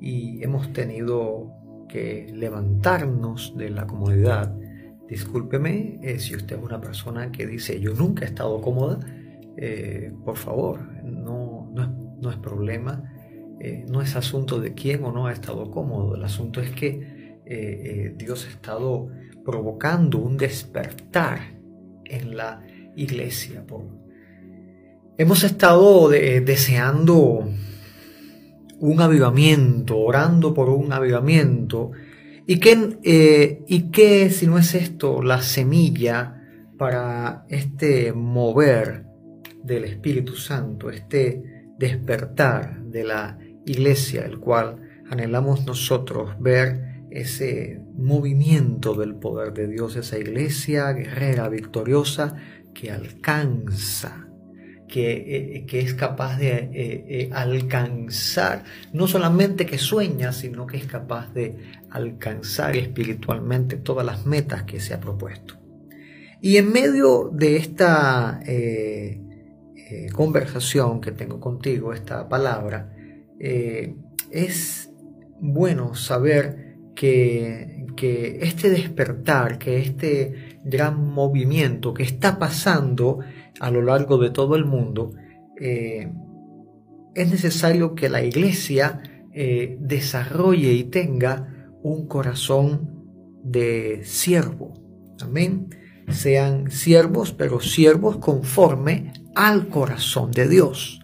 Y 0.00 0.42
hemos 0.42 0.72
tenido 0.72 1.52
que 1.90 2.32
levantarnos 2.34 3.54
de 3.54 3.68
la 3.68 3.86
comodidad. 3.86 4.56
Discúlpeme 5.10 6.00
eh, 6.02 6.18
si 6.20 6.34
usted 6.34 6.56
es 6.56 6.62
una 6.62 6.80
persona 6.80 7.30
que 7.30 7.46
dice 7.46 7.78
yo 7.80 7.92
nunca 7.92 8.24
he 8.24 8.28
estado 8.28 8.62
cómoda, 8.62 8.98
eh, 9.58 10.10
por 10.24 10.38
favor, 10.38 10.80
no, 11.04 11.70
no, 11.74 12.30
es, 12.30 12.36
problema, 12.38 13.12
eh, 13.60 13.84
no 13.88 14.02
es 14.02 14.16
asunto 14.16 14.60
de 14.60 14.74
quién 14.74 15.04
o 15.04 15.12
no 15.12 15.26
ha 15.26 15.32
estado 15.32 15.70
cómodo, 15.70 16.14
el 16.14 16.24
asunto 16.24 16.60
es 16.60 16.70
que 16.70 17.26
Dios 18.16 18.44
ha 18.44 18.50
estado 18.50 19.08
provocando 19.44 20.18
un 20.18 20.36
despertar 20.36 21.38
en 22.04 22.36
la 22.36 22.60
iglesia. 22.96 23.64
Hemos 25.16 25.44
estado 25.44 26.08
deseando 26.08 27.48
un 28.80 29.00
avivamiento, 29.00 29.96
orando 29.96 30.52
por 30.54 30.70
un 30.70 30.92
avivamiento, 30.92 31.92
¿Y 32.48 32.60
qué, 32.60 32.98
eh, 33.02 33.64
¿Y 33.66 34.30
si 34.30 34.46
no 34.46 34.56
es 34.58 34.74
esto 34.76 35.20
la 35.20 35.42
semilla 35.42 36.42
para 36.78 37.44
este 37.48 38.12
mover 38.12 39.04
del 39.64 39.84
Espíritu 39.84 40.36
Santo, 40.36 40.90
este 40.90 41.42
despertar 41.76 42.84
de 42.84 43.02
la 43.02 43.36
iglesia, 43.66 44.24
el 44.24 44.38
cual 44.38 44.76
anhelamos 45.10 45.66
nosotros 45.66 46.30
ver 46.40 46.96
ese 47.10 47.80
movimiento 47.94 48.94
del 48.94 49.14
poder 49.14 49.52
de 49.52 49.68
Dios, 49.68 49.96
esa 49.96 50.18
iglesia 50.18 50.92
guerrera, 50.92 51.48
victoriosa, 51.48 52.36
que 52.74 52.90
alcanza 52.90 54.26
que, 54.86 55.56
eh, 55.56 55.66
que, 55.66 55.80
es 55.80 55.94
capaz 55.94 56.38
de 56.38 56.50
eh, 56.50 56.70
eh, 56.72 57.30
alcanzar, 57.32 58.64
no 58.92 59.08
solamente 59.08 59.66
que 59.66 59.78
sueña, 59.78 60.32
sino 60.32 60.66
que 60.66 60.76
es 60.76 60.86
capaz 60.86 61.32
de 61.32 61.56
alcanzar 61.90 62.76
espiritualmente 62.76 63.76
todas 63.76 64.06
las 64.06 64.26
metas 64.26 64.62
que 64.62 64.80
se 64.80 64.94
ha 64.94 65.00
propuesto. 65.00 65.54
Y 66.40 66.58
en 66.58 66.70
medio 66.70 67.30
de 67.32 67.56
esta 67.56 68.40
conversación 70.12 71.00
que 71.00 71.12
tengo 71.12 71.40
contigo, 71.40 71.92
esta 71.92 72.28
palabra, 72.28 72.95
es 73.38 74.90
bueno 75.40 75.94
saber 75.94 76.76
que, 76.94 77.86
que 77.96 78.38
este 78.42 78.70
despertar, 78.70 79.58
que 79.58 79.78
este 79.78 80.58
gran 80.64 81.04
movimiento 81.04 81.94
que 81.94 82.02
está 82.02 82.38
pasando, 82.38 83.20
a 83.60 83.70
lo 83.70 83.82
largo 83.82 84.18
de 84.18 84.30
todo 84.30 84.56
el 84.56 84.64
mundo, 84.64 85.12
eh, 85.60 86.12
es 87.14 87.30
necesario 87.30 87.94
que 87.94 88.08
la 88.08 88.22
iglesia 88.22 89.00
eh, 89.32 89.76
desarrolle 89.80 90.72
y 90.72 90.84
tenga 90.84 91.70
un 91.82 92.06
corazón 92.06 93.04
de 93.42 94.00
siervo. 94.04 94.74
Amén. 95.22 95.70
Sean 96.08 96.70
siervos, 96.70 97.32
pero 97.32 97.60
siervos 97.60 98.18
conforme 98.18 99.12
al 99.34 99.68
corazón 99.68 100.30
de 100.30 100.48
Dios. 100.48 101.00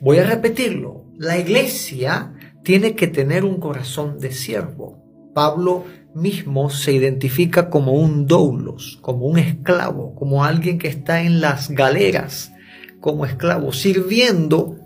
Voy 0.00 0.18
a 0.18 0.24
repetirlo. 0.24 0.97
La 1.18 1.36
iglesia 1.36 2.32
tiene 2.62 2.94
que 2.94 3.08
tener 3.08 3.44
un 3.44 3.58
corazón 3.58 4.20
de 4.20 4.30
siervo. 4.30 5.04
Pablo 5.34 5.84
mismo 6.14 6.70
se 6.70 6.92
identifica 6.92 7.70
como 7.70 7.92
un 7.92 8.26
doulos, 8.26 8.98
como 9.02 9.26
un 9.26 9.38
esclavo, 9.38 10.14
como 10.14 10.44
alguien 10.44 10.78
que 10.78 10.88
está 10.88 11.22
en 11.22 11.40
las 11.40 11.70
galeras 11.70 12.52
como 13.00 13.26
esclavo, 13.26 13.72
sirviendo 13.72 14.76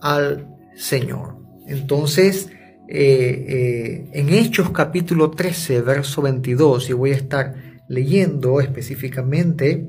al 0.00 0.48
Señor. 0.74 1.36
Entonces, 1.66 2.50
eh, 2.88 3.46
eh, 3.48 4.10
en 4.12 4.28
Hechos 4.30 4.70
capítulo 4.70 5.30
13, 5.30 5.82
verso 5.82 6.22
22, 6.22 6.90
y 6.90 6.92
voy 6.92 7.12
a 7.12 7.16
estar 7.16 7.54
leyendo 7.88 8.60
específicamente 8.60 9.88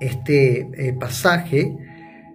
este 0.00 0.68
eh, 0.76 0.92
pasaje, 0.92 1.76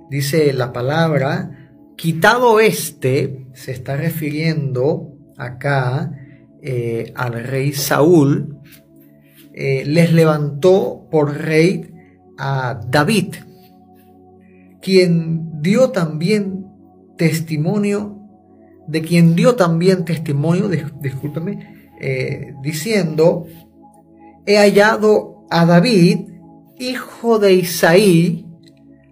dice 0.10 0.54
la 0.54 0.74
palabra, 0.74 1.61
quitado 2.02 2.60
este, 2.60 3.46
se 3.54 3.72
está 3.74 3.96
refiriendo 3.96 5.20
acá 5.38 6.12
eh, 6.60 7.14
al 7.16 7.44
rey 7.44 7.74
Saúl, 7.74 8.58
eh, 9.54 9.84
les 9.86 10.12
levantó 10.12 11.08
por 11.12 11.38
rey 11.38 11.94
a 12.40 12.82
David, 12.90 13.36
quien 14.82 15.62
dio 15.62 15.92
también 15.92 16.66
testimonio, 17.20 18.18
de 18.88 19.04
quien 19.04 19.36
dio 19.36 19.56
también 19.56 20.04
testimonio, 20.04 20.70
discúlpeme, 20.70 21.92
eh, 22.02 22.56
diciendo, 22.64 23.46
he 24.48 24.58
hallado 24.58 25.46
a 25.52 25.68
David, 25.68 26.22
hijo 26.80 27.38
de 27.38 27.54
Isaí, 27.54 28.48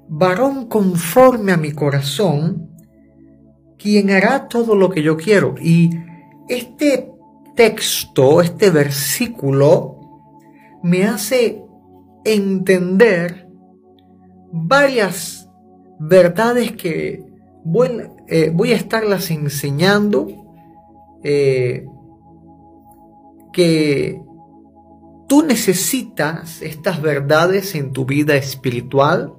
varón 0.07 0.65
conforme 0.65 1.51
a 1.51 1.57
mi 1.57 1.71
corazón, 1.71 2.68
quien 3.79 4.11
hará 4.11 4.47
todo 4.47 4.75
lo 4.75 4.89
que 4.89 5.01
yo 5.01 5.17
quiero. 5.17 5.55
Y 5.59 5.89
este 6.47 7.11
texto, 7.55 8.41
este 8.41 8.69
versículo, 8.69 9.99
me 10.83 11.05
hace 11.05 11.63
entender 12.23 13.47
varias 14.51 15.49
verdades 15.99 16.73
que 16.73 17.23
voy, 17.63 18.09
eh, 18.27 18.51
voy 18.53 18.73
a 18.73 18.75
estarlas 18.75 19.31
enseñando, 19.31 20.27
eh, 21.23 21.85
que 23.51 24.21
tú 25.27 25.43
necesitas 25.43 26.61
estas 26.61 27.01
verdades 27.01 27.75
en 27.75 27.91
tu 27.91 28.05
vida 28.05 28.35
espiritual, 28.35 29.33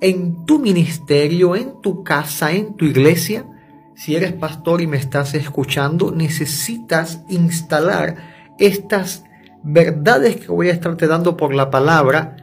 en 0.00 0.44
tu 0.44 0.58
ministerio, 0.58 1.56
en 1.56 1.80
tu 1.80 2.04
casa, 2.04 2.52
en 2.52 2.74
tu 2.74 2.84
iglesia, 2.84 3.46
si 3.94 4.14
eres 4.14 4.32
pastor 4.32 4.80
y 4.80 4.86
me 4.86 4.96
estás 4.96 5.34
escuchando, 5.34 6.12
necesitas 6.12 7.22
instalar 7.28 8.54
estas 8.58 9.24
verdades 9.64 10.36
que 10.36 10.52
voy 10.52 10.68
a 10.68 10.72
estarte 10.72 11.06
dando 11.06 11.36
por 11.36 11.52
la 11.52 11.70
palabra 11.70 12.36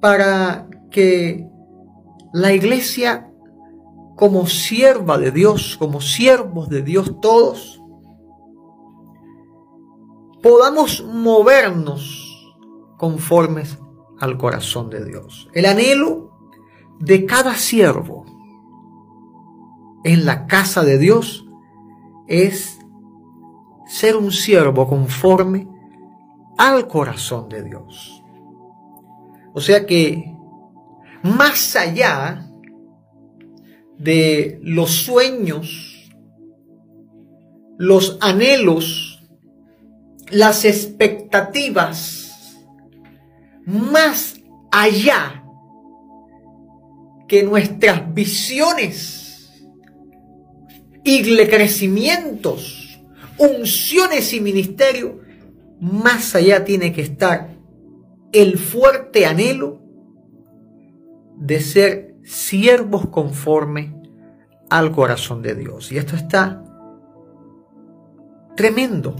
para 0.00 0.68
que 0.90 1.48
la 2.32 2.52
iglesia 2.52 3.28
como 4.16 4.46
sierva 4.46 5.18
de 5.18 5.32
Dios, 5.32 5.76
como 5.78 6.00
siervos 6.00 6.68
de 6.68 6.82
Dios 6.82 7.20
todos, 7.20 7.82
podamos 10.42 11.04
movernos 11.04 12.54
conformes 12.98 13.78
al 14.20 14.38
corazón 14.38 14.90
de 14.90 15.04
Dios. 15.04 15.48
El 15.54 15.66
anhelo 15.66 16.31
de 17.02 17.26
cada 17.26 17.56
siervo 17.56 18.24
en 20.04 20.24
la 20.24 20.46
casa 20.46 20.84
de 20.84 20.98
Dios 20.98 21.44
es 22.28 22.78
ser 23.88 24.16
un 24.16 24.30
siervo 24.30 24.88
conforme 24.88 25.66
al 26.56 26.86
corazón 26.86 27.48
de 27.48 27.64
Dios. 27.64 28.22
O 29.52 29.60
sea 29.60 29.84
que 29.84 30.32
más 31.24 31.74
allá 31.74 32.48
de 33.98 34.60
los 34.62 34.92
sueños, 34.92 36.08
los 37.78 38.16
anhelos, 38.20 39.24
las 40.30 40.64
expectativas, 40.64 42.62
más 43.66 44.40
allá 44.70 45.41
que 47.32 47.42
nuestras 47.42 48.12
visiones 48.12 49.64
y 51.02 51.22
crecimientos, 51.46 53.00
unciones 53.38 54.34
y 54.34 54.40
ministerio, 54.42 55.18
más 55.80 56.34
allá 56.34 56.62
tiene 56.62 56.92
que 56.92 57.00
estar 57.00 57.56
el 58.32 58.58
fuerte 58.58 59.24
anhelo 59.24 59.80
de 61.38 61.60
ser 61.60 62.16
siervos 62.22 63.08
conforme 63.08 63.94
al 64.68 64.92
corazón 64.92 65.40
de 65.40 65.54
Dios. 65.54 65.90
Y 65.90 65.96
esto 65.96 66.16
está 66.16 66.62
tremendo, 68.56 69.16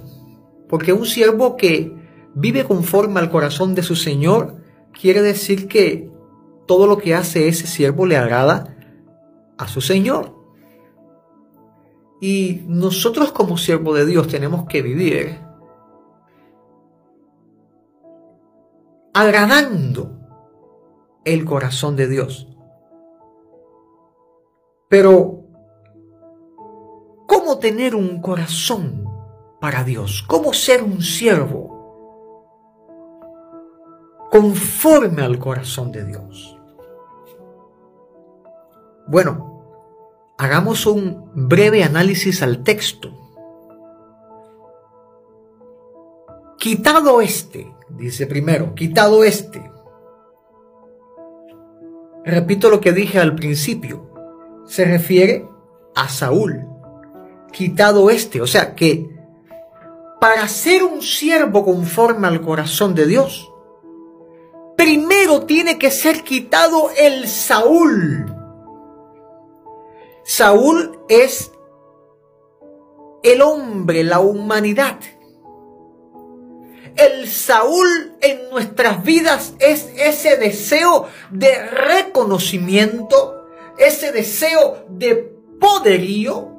porque 0.69 0.93
un 0.93 1.07
siervo 1.07 1.57
que 1.57 1.97
vive 2.35 2.65
conforme 2.65 3.21
al 3.21 3.31
corazón 3.31 3.75
de 3.75 3.83
su 3.83 3.97
Señor 3.97 4.63
quiere 4.93 5.23
decir 5.23 5.67
que 5.67 6.12
todo 6.67 6.87
lo 6.87 6.99
que 6.99 7.15
hace 7.15 7.49
ese 7.49 7.67
siervo 7.67 8.07
le 8.07 8.17
agrada 8.17 8.77
a 9.59 9.69
su 9.69 9.81
Señor. 9.81 10.35
Y 12.21 12.63
nosotros 12.67 13.33
como 13.33 13.57
siervo 13.57 13.95
de 13.95 14.07
Dios 14.07 14.29
tenemos 14.29 14.67
que 14.69 14.83
vivir 14.83 15.41
agradando 19.15 20.19
el 21.25 21.45
corazón 21.45 21.97
de 21.97 22.09
Dios. 22.09 22.49
Pero, 24.89 25.45
¿cómo 27.27 27.59
tener 27.59 27.95
un 27.95 28.21
corazón 28.21 29.05
para 29.61 29.85
Dios? 29.85 30.25
¿Cómo 30.27 30.53
ser 30.53 30.83
un 30.83 31.03
siervo 31.03 31.72
conforme 34.33 35.23
al 35.23 35.39
corazón 35.39 35.93
de 35.93 36.05
Dios? 36.05 36.59
Bueno, 39.07 39.63
hagamos 40.39 40.87
un 40.87 41.31
breve 41.35 41.85
análisis 41.85 42.43
al 42.43 42.65
texto. 42.65 43.13
Quitado 46.59 47.21
este, 47.21 47.73
dice 47.91 48.27
primero, 48.27 48.75
quitado 48.75 49.23
este, 49.23 49.71
Repito 52.25 52.71
lo 52.71 52.81
que 52.81 52.93
dije 52.93 53.19
al 53.19 53.35
principio. 53.35 54.09
Se 54.65 54.85
refiere 54.85 55.49
a 55.95 56.09
Saúl. 56.09 56.67
Quitado 57.51 58.11
este. 58.11 58.41
O 58.41 58.47
sea 58.47 58.75
que 58.75 59.11
para 60.21 60.47
ser 60.47 60.85
un 60.85 61.03
siervo 61.03 61.65
conforme 61.65 62.29
al 62.29 62.41
corazón 62.41 62.95
de 62.95 63.07
Dios, 63.07 63.52
primero 64.83 65.47
tiene 65.47 65.79
que 65.79 65.91
ser 65.91 66.23
quitado 66.25 66.91
el 66.97 67.29
Saúl. 67.29 68.35
Saúl 70.25 70.99
es 71.09 71.53
el 73.23 73.43
hombre, 73.43 74.03
la 74.03 74.21
humanidad 74.21 74.99
el 76.97 77.29
Saúl 77.29 78.13
en 78.21 78.51
nuestras 78.51 79.03
vidas 79.03 79.55
es 79.59 79.89
ese 79.97 80.37
deseo 80.37 81.09
de 81.31 81.67
reconocimiento, 81.67 83.47
ese 83.79 84.13
deseo 84.13 84.85
de 84.89 85.15
poderío. 85.59 86.52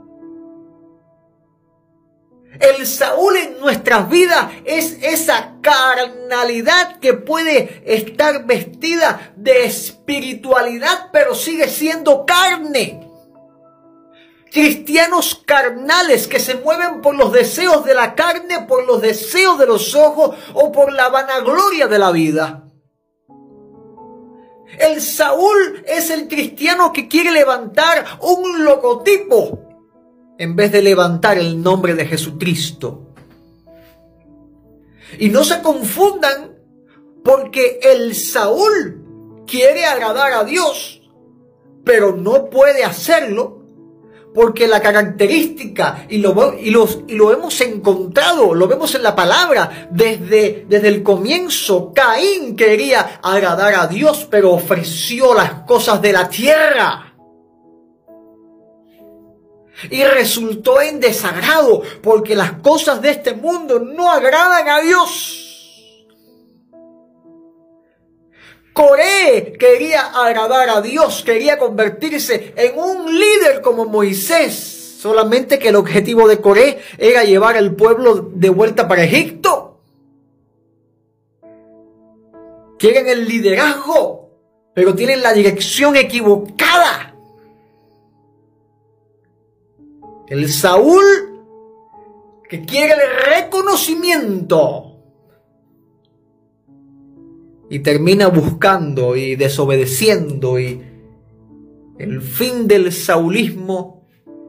El 2.60 2.86
Saúl 2.86 3.36
en 3.38 3.60
nuestras 3.60 4.10
vidas 4.10 4.52
es 4.66 4.98
esa 5.02 5.56
carnalidad 5.62 7.00
que 7.00 7.14
puede 7.14 7.82
estar 7.86 8.46
vestida 8.46 9.34
de 9.36 9.66
espiritualidad, 9.66 11.10
pero 11.12 11.36
sigue 11.36 11.68
siendo 11.68 12.26
carne 12.26 13.10
cristianos 14.54 15.42
carnales 15.46 16.28
que 16.28 16.40
se 16.40 16.56
mueven 16.56 17.02
por 17.02 17.16
los 17.16 17.34
deseos 17.34 17.84
de 17.84 17.96
la 17.96 18.14
carne, 18.14 18.62
por 18.68 18.86
los 18.86 19.02
deseos 19.02 19.58
de 19.58 19.66
los 19.66 19.96
ojos 19.96 20.38
o 20.54 20.72
por 20.72 20.94
la 20.94 21.10
vanagloria 21.10 21.88
de 21.88 22.00
la 22.00 22.12
vida. 22.12 22.64
El 24.78 25.02
Saúl 25.02 25.84
es 25.88 26.12
el 26.12 26.28
cristiano 26.28 26.94
que 26.94 27.08
quiere 27.08 27.32
levantar 27.32 28.06
un 28.22 28.64
logotipo 28.64 29.63
en 30.38 30.56
vez 30.56 30.72
de 30.72 30.82
levantar 30.82 31.38
el 31.38 31.62
nombre 31.62 31.94
de 31.96 32.06
Jesucristo. 32.06 33.14
Y 35.20 35.30
no 35.30 35.44
se 35.44 35.62
confundan 35.62 36.56
porque 37.24 37.80
el 37.84 38.16
Saúl 38.16 39.44
quiere 39.46 39.86
agradar 39.86 40.34
a 40.34 40.44
Dios, 40.44 41.02
pero 41.84 42.16
no 42.16 42.50
puede 42.50 42.84
hacerlo 42.84 43.64
porque 44.34 44.68
la 44.68 44.82
característica, 44.82 46.08
y 46.10 46.18
lo, 46.18 46.58
y, 46.60 46.72
los, 46.72 47.02
y 47.08 47.14
lo 47.14 47.32
hemos 47.32 47.60
encontrado, 47.62 48.56
lo 48.56 48.68
vemos 48.68 48.96
en 48.96 49.04
la 49.04 49.16
palabra, 49.16 49.88
desde, 49.92 50.66
desde 50.68 50.88
el 50.88 51.04
comienzo, 51.04 51.92
Caín 51.94 52.56
quería 52.56 53.20
agradar 53.22 53.76
a 53.76 53.88
Dios, 53.88 54.28
pero 54.30 54.54
ofreció 54.54 55.34
las 55.36 55.62
cosas 55.66 56.02
de 56.02 56.14
la 56.14 56.28
tierra. 56.30 57.13
Y 59.90 60.04
resultó 60.04 60.82
en 60.82 61.00
desagrado, 61.00 61.82
porque 62.02 62.36
las 62.36 62.54
cosas 62.54 63.02
de 63.02 63.12
este 63.12 63.34
mundo 63.34 63.80
no 63.80 64.12
agradan 64.12 64.70
a 64.70 64.82
Dios. 64.82 65.44
Coré 68.74 69.54
quería 69.60 70.08
agradar 70.08 70.70
a 70.70 70.82
Dios, 70.82 71.22
quería 71.24 71.60
convertirse 71.60 72.54
en 72.58 72.78
un 72.78 73.06
líder 73.20 73.62
como 73.62 73.86
Moisés. 73.86 74.98
Solamente 75.00 75.60
que 75.60 75.70
el 75.70 75.76
objetivo 75.76 76.28
de 76.28 76.42
Coré 76.42 76.80
era 76.98 77.24
llevar 77.24 77.56
al 77.56 77.76
pueblo 77.76 78.32
de 78.34 78.50
vuelta 78.50 78.88
para 78.88 79.04
Egipto. 79.04 79.82
Quieren 82.80 83.08
el 83.08 83.28
liderazgo, 83.28 84.30
pero 84.74 84.96
tienen 84.96 85.22
la 85.22 85.34
dirección 85.34 85.96
equivocada. 85.96 87.13
El 90.28 90.50
Saúl 90.50 91.04
que 92.50 92.66
quiere 92.66 92.94
el 92.94 93.44
reconocimiento 93.44 94.94
y 97.70 97.80
termina 97.80 98.28
buscando 98.28 99.16
y 99.16 99.36
desobedeciendo 99.36 100.60
y 100.60 100.82
el 101.98 102.22
fin 102.22 102.68
del 102.68 102.92
saulismo 102.92 104.08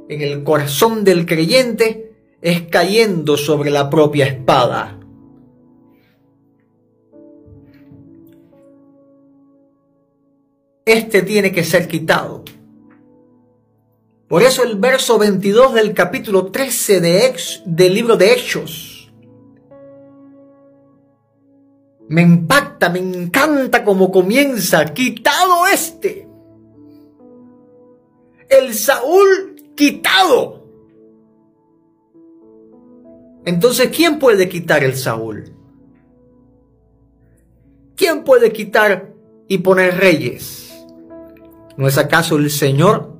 en 0.08 0.20
el 0.20 0.44
corazón 0.44 1.04
del 1.04 1.24
creyente 1.24 2.12
es 2.42 2.62
cayendo 2.62 3.36
sobre 3.36 3.70
la 3.70 3.88
propia 3.88 4.26
espada. 4.26 5.00
Este 10.84 11.22
tiene 11.22 11.52
que 11.52 11.64
ser 11.64 11.88
quitado. 11.88 12.44
Por 14.34 14.42
eso 14.42 14.64
el 14.64 14.74
verso 14.74 15.16
22 15.16 15.74
del 15.74 15.94
capítulo 15.94 16.46
13 16.46 17.00
de 17.00 17.36
del 17.66 17.94
libro 17.94 18.16
de 18.16 18.32
Hechos 18.32 19.08
Me 22.08 22.22
impacta, 22.22 22.88
me 22.88 22.98
encanta 22.98 23.84
cómo 23.84 24.10
comienza. 24.10 24.86
Quitado 24.86 25.68
este. 25.72 26.28
El 28.48 28.74
Saúl 28.74 29.54
quitado. 29.76 30.66
Entonces, 33.44 33.88
¿quién 33.94 34.18
puede 34.18 34.48
quitar 34.48 34.82
el 34.82 34.96
Saúl? 34.96 35.54
¿Quién 37.94 38.24
puede 38.24 38.52
quitar 38.52 39.14
y 39.46 39.58
poner 39.58 39.96
reyes? 39.96 40.74
¿No 41.76 41.86
es 41.86 41.96
acaso 41.98 42.34
el 42.34 42.50
Señor? 42.50 43.13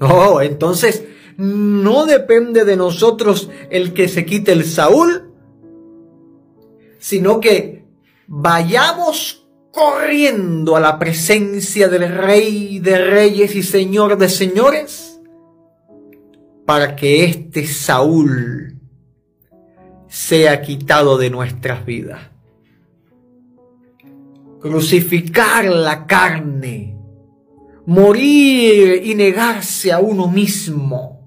Oh, 0.00 0.40
entonces 0.40 1.04
no 1.36 2.06
depende 2.06 2.64
de 2.64 2.76
nosotros 2.76 3.50
el 3.70 3.92
que 3.92 4.08
se 4.08 4.24
quite 4.24 4.52
el 4.52 4.64
Saúl, 4.64 5.32
sino 6.98 7.40
que 7.40 7.84
vayamos 8.26 9.48
corriendo 9.72 10.76
a 10.76 10.80
la 10.80 10.98
presencia 10.98 11.88
del 11.88 12.08
Rey 12.08 12.78
de 12.78 12.98
Reyes 12.98 13.54
y 13.54 13.62
Señor 13.62 14.18
de 14.18 14.28
Señores 14.28 15.20
para 16.66 16.94
que 16.96 17.24
este 17.24 17.66
Saúl 17.66 18.76
sea 20.08 20.62
quitado 20.62 21.18
de 21.18 21.30
nuestras 21.30 21.84
vidas. 21.84 22.20
Crucificar 24.60 25.64
la 25.64 26.06
carne, 26.06 26.99
morir 27.86 29.02
y 29.04 29.14
negarse 29.14 29.92
a 29.92 29.98
uno 29.98 30.28
mismo 30.28 31.20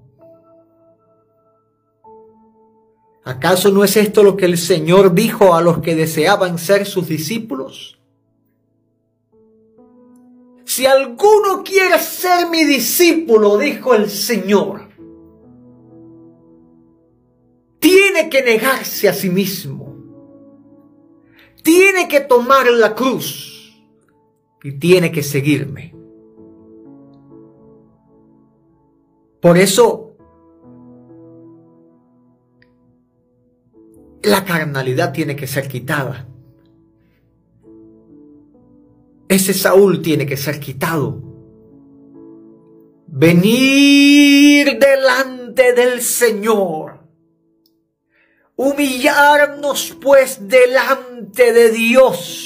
¿Acaso 3.24 3.70
no 3.70 3.82
es 3.82 3.96
esto 3.96 4.22
lo 4.22 4.36
que 4.36 4.44
el 4.44 4.58
Señor 4.58 5.14
dijo 5.14 5.54
a 5.54 5.62
los 5.62 5.78
que 5.78 5.94
deseaban 5.94 6.58
ser 6.58 6.84
sus 6.84 7.08
discípulos? 7.08 7.98
Si 10.66 10.84
alguno 10.84 11.62
quiere 11.64 11.98
ser 11.98 12.50
mi 12.50 12.64
discípulo, 12.64 13.56
dijo 13.56 13.94
el 13.94 14.10
Señor, 14.10 14.88
tiene 17.78 18.28
que 18.28 18.42
negarse 18.42 19.08
a 19.08 19.14
sí 19.14 19.30
mismo, 19.30 19.96
tiene 21.62 22.08
que 22.08 22.20
tomar 22.20 22.70
la 22.70 22.94
cruz 22.94 23.74
y 24.62 24.72
tiene 24.72 25.10
que 25.10 25.22
seguirme. 25.22 25.93
Por 29.44 29.58
eso 29.58 30.16
la 34.22 34.42
carnalidad 34.42 35.12
tiene 35.12 35.36
que 35.36 35.46
ser 35.46 35.68
quitada. 35.68 36.26
Ese 39.28 39.52
Saúl 39.52 40.00
tiene 40.00 40.24
que 40.24 40.38
ser 40.38 40.58
quitado. 40.58 41.20
Venir 43.06 44.78
delante 44.78 45.74
del 45.74 46.00
Señor. 46.00 47.00
Humillarnos 48.56 49.94
pues 50.00 50.48
delante 50.48 51.52
de 51.52 51.70
Dios. 51.70 52.40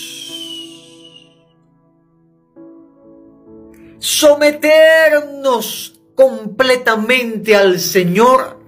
Someternos 4.00 5.97
completamente 6.18 7.54
al 7.54 7.78
Señor 7.78 8.58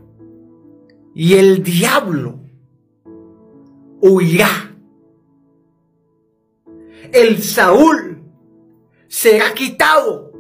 y 1.16 1.34
el 1.34 1.64
diablo 1.64 2.38
huirá. 4.01 4.76
El 7.12 7.42
Saúl 7.42 8.22
será 9.09 9.53
quitado. 9.53 10.30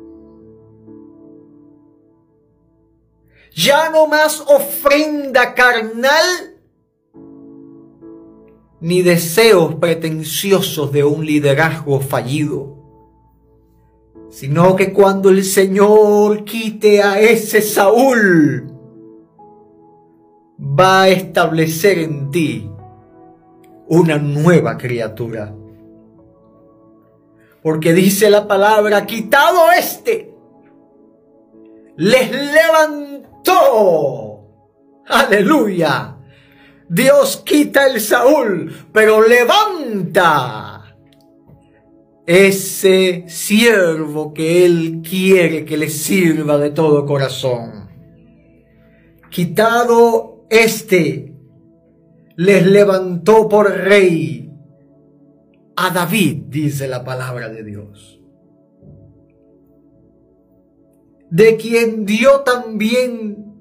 Ya 3.56 3.90
no 3.90 4.06
más 4.06 4.40
ofrenda 4.42 5.52
carnal 5.56 6.60
ni 8.80 9.02
deseos 9.02 9.74
pretenciosos 9.74 10.92
de 10.92 11.02
un 11.02 11.26
liderazgo 11.26 11.98
fallido, 12.00 12.79
sino 14.30 14.76
que 14.76 14.92
cuando 14.92 15.28
el 15.28 15.44
Señor 15.44 16.44
quite 16.44 17.02
a 17.02 17.18
ese 17.20 17.60
Saúl, 17.60 18.72
va 20.58 21.02
a 21.02 21.08
establecer 21.08 21.98
en 21.98 22.30
ti 22.30 22.70
una 23.88 24.18
nueva 24.18 24.78
criatura. 24.78 25.54
Porque 27.62 27.92
dice 27.92 28.30
la 28.30 28.46
palabra, 28.46 29.04
quitado 29.04 29.70
este, 29.76 30.32
les 31.96 32.30
levantó. 32.30 33.10
Aleluya. 35.06 36.16
Dios 36.88 37.42
quita 37.44 37.86
el 37.86 38.00
Saúl, 38.00 38.72
pero 38.92 39.26
levanta 39.26 40.69
ese 42.30 43.24
siervo 43.26 44.32
que 44.32 44.64
Él 44.64 45.02
quiere 45.02 45.64
que 45.64 45.76
le 45.76 45.88
sirva 45.88 46.58
de 46.58 46.70
todo 46.70 47.04
corazón. 47.04 47.90
Quitado 49.30 50.46
este, 50.48 51.34
les 52.36 52.64
levantó 52.64 53.48
por 53.48 53.68
rey 53.68 54.48
a 55.74 55.90
David, 55.90 56.44
dice 56.46 56.86
la 56.86 57.02
palabra 57.02 57.48
de 57.48 57.64
Dios, 57.64 58.20
de 61.32 61.56
quien 61.56 62.06
dio 62.06 62.42
también 62.42 63.56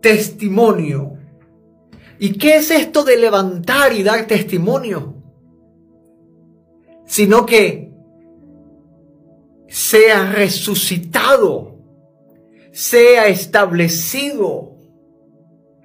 testimonio. 0.00 1.18
¿Y 2.18 2.38
qué 2.38 2.56
es 2.56 2.70
esto 2.70 3.04
de 3.04 3.18
levantar 3.18 3.92
y 3.92 4.02
dar 4.02 4.26
testimonio? 4.26 5.11
Sino 7.12 7.44
que 7.44 7.92
sea 9.68 10.32
resucitado, 10.32 11.76
sea 12.72 13.28
establecido 13.28 14.78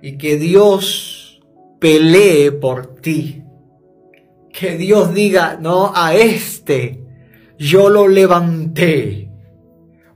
y 0.02 0.18
que 0.18 0.38
Dios 0.38 1.42
pelee 1.82 2.54
por 2.54 2.96
ti. 3.02 3.44
Que 4.54 4.78
Dios 4.78 5.14
diga, 5.14 5.58
no, 5.60 5.92
a 5.94 6.16
este 6.16 7.04
yo 7.60 7.90
lo 7.90 8.08
levanté. 8.08 9.30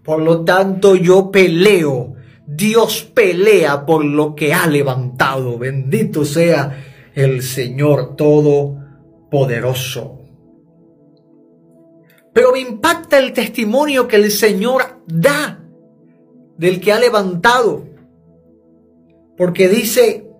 Por 0.05 0.21
lo 0.21 0.45
tanto, 0.45 0.95
yo 0.95 1.29
peleo. 1.29 2.13
Dios 2.47 3.01
pelea 3.13 3.85
por 3.85 4.05
lo 4.05 4.33
que 4.33 4.53
ha 4.53 4.65
levantado. 4.65 5.57
Bendito 5.57 6.23
sea 6.23 6.85
el 7.13 7.41
Señor 7.41 8.15
Todopoderoso. 8.15 10.20
Pero 12.33 12.51
me 12.53 12.59
impacta 12.59 13.17
el 13.17 13.33
testimonio 13.33 14.07
que 14.07 14.15
el 14.15 14.31
Señor 14.31 15.01
da 15.05 15.59
del 16.57 16.79
que 16.79 16.93
ha 16.93 16.99
levantado. 16.99 17.85
Porque 19.35 19.67
dice, 19.67 20.31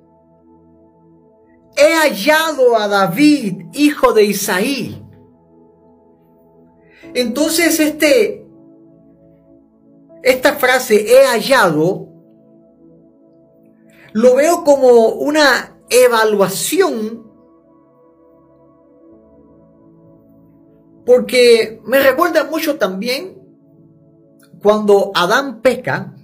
he 1.75 1.93
hallado 1.93 2.77
a 2.77 2.87
David, 2.87 3.65
hijo 3.73 4.13
de 4.13 4.23
Isaí. 4.23 5.03
Entonces 7.13 7.79
este, 7.79 8.45
esta 10.23 10.53
frase 10.53 11.13
he 11.13 11.25
hallado, 11.25 12.07
lo 14.13 14.35
veo 14.35 14.63
como 14.63 15.09
una 15.09 15.79
evaluación 15.89 17.30
porque 21.11 21.81
me 21.83 21.99
recuerda 21.99 22.45
mucho 22.45 22.77
también 22.77 23.37
cuando 24.63 25.11
Adán 25.13 25.61
peca 25.61 26.15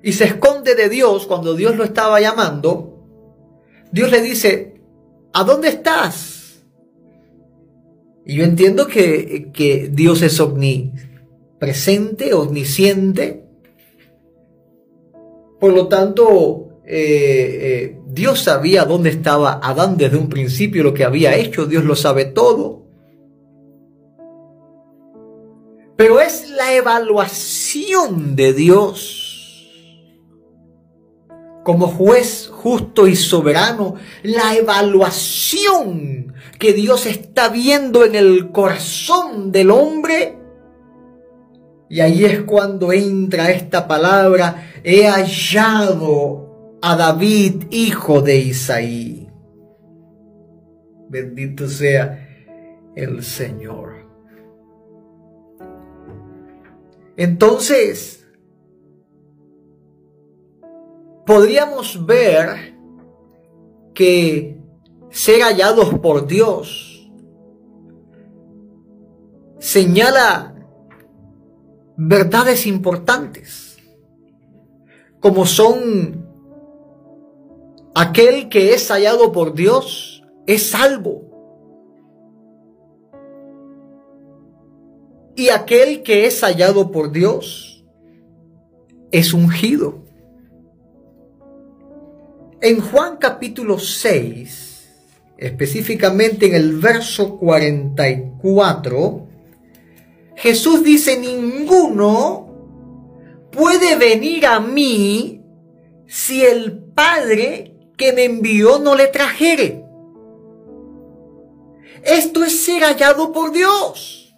y 0.00 0.12
se 0.12 0.26
esconde 0.26 0.76
de 0.76 0.88
Dios 0.88 1.26
cuando 1.26 1.56
Dios 1.56 1.74
lo 1.76 1.82
estaba 1.82 2.20
llamando, 2.20 3.04
Dios 3.90 4.12
le 4.12 4.22
dice, 4.22 4.80
¿a 5.32 5.42
dónde 5.42 5.70
estás? 5.70 6.62
Y 8.24 8.36
yo 8.36 8.44
entiendo 8.44 8.86
que, 8.86 9.90
Dios 9.92 10.22
es 10.22 10.38
omnipresente, 10.38 12.32
omnisciente. 12.32 13.44
Por 15.58 15.72
lo 15.72 15.88
tanto, 15.88 16.80
eh, 16.86 17.58
eh, 17.60 18.01
Dios 18.12 18.42
sabía 18.42 18.84
dónde 18.84 19.08
estaba 19.08 19.58
Adán 19.62 19.96
desde 19.96 20.18
un 20.18 20.28
principio, 20.28 20.82
lo 20.82 20.92
que 20.92 21.02
había 21.02 21.34
hecho, 21.34 21.64
Dios 21.64 21.82
lo 21.84 21.96
sabe 21.96 22.26
todo. 22.26 22.82
Pero 25.96 26.20
es 26.20 26.50
la 26.50 26.74
evaluación 26.74 28.36
de 28.36 28.52
Dios 28.52 29.18
como 31.64 31.86
juez 31.86 32.50
justo 32.52 33.06
y 33.06 33.16
soberano, 33.16 33.94
la 34.22 34.56
evaluación 34.56 36.34
que 36.58 36.74
Dios 36.74 37.06
está 37.06 37.48
viendo 37.48 38.04
en 38.04 38.14
el 38.14 38.50
corazón 38.50 39.52
del 39.52 39.70
hombre. 39.70 40.36
Y 41.88 42.00
ahí 42.00 42.26
es 42.26 42.42
cuando 42.42 42.92
entra 42.92 43.52
esta 43.52 43.88
palabra, 43.88 44.70
he 44.84 45.06
hallado 45.06 46.41
a 46.82 46.96
David, 46.96 47.66
hijo 47.70 48.20
de 48.20 48.36
Isaí. 48.38 49.28
Bendito 51.08 51.68
sea 51.68 52.28
el 52.96 53.22
Señor. 53.22 54.02
Entonces, 57.16 58.26
podríamos 61.24 62.04
ver 62.04 62.74
que 63.94 64.58
ser 65.10 65.42
hallados 65.42 65.94
por 66.00 66.26
Dios 66.26 66.88
señala 69.58 70.56
verdades 71.96 72.66
importantes, 72.66 73.78
como 75.20 75.46
son 75.46 76.21
aquel 77.94 78.48
que 78.48 78.74
es 78.74 78.90
hallado 78.90 79.32
por 79.32 79.54
Dios, 79.54 80.24
es 80.46 80.70
salvo. 80.70 81.32
Y 85.34 85.48
aquel 85.48 86.02
que 86.02 86.26
es 86.26 86.42
hallado 86.42 86.90
por 86.90 87.12
Dios 87.12 87.84
es 89.10 89.32
ungido. 89.32 90.04
En 92.60 92.80
Juan 92.80 93.16
capítulo 93.16 93.78
6, 93.78 94.90
específicamente 95.38 96.46
en 96.46 96.54
el 96.54 96.78
verso 96.78 97.38
44, 97.38 99.28
Jesús 100.36 100.84
dice, 100.84 101.18
ninguno 101.18 103.48
puede 103.50 103.96
venir 103.96 104.46
a 104.46 104.60
mí 104.60 105.42
si 106.06 106.44
el 106.44 106.78
Padre 106.94 107.71
que 107.96 108.12
me 108.12 108.24
envió 108.24 108.78
no 108.78 108.94
le 108.94 109.08
trajere. 109.08 109.84
Esto 112.04 112.44
es 112.44 112.64
ser 112.64 112.82
hallado 112.82 113.32
por 113.32 113.52
Dios. 113.52 114.34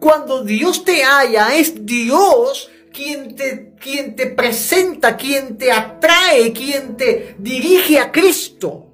Cuando 0.00 0.44
Dios 0.44 0.84
te 0.84 1.02
halla, 1.02 1.56
es 1.56 1.84
Dios 1.84 2.70
quien 2.92 3.34
te, 3.34 3.74
quien 3.74 4.16
te 4.16 4.26
presenta, 4.26 5.16
quien 5.16 5.58
te 5.58 5.70
atrae, 5.70 6.52
quien 6.52 6.96
te 6.96 7.36
dirige 7.38 7.98
a 7.98 8.10
Cristo. 8.10 8.86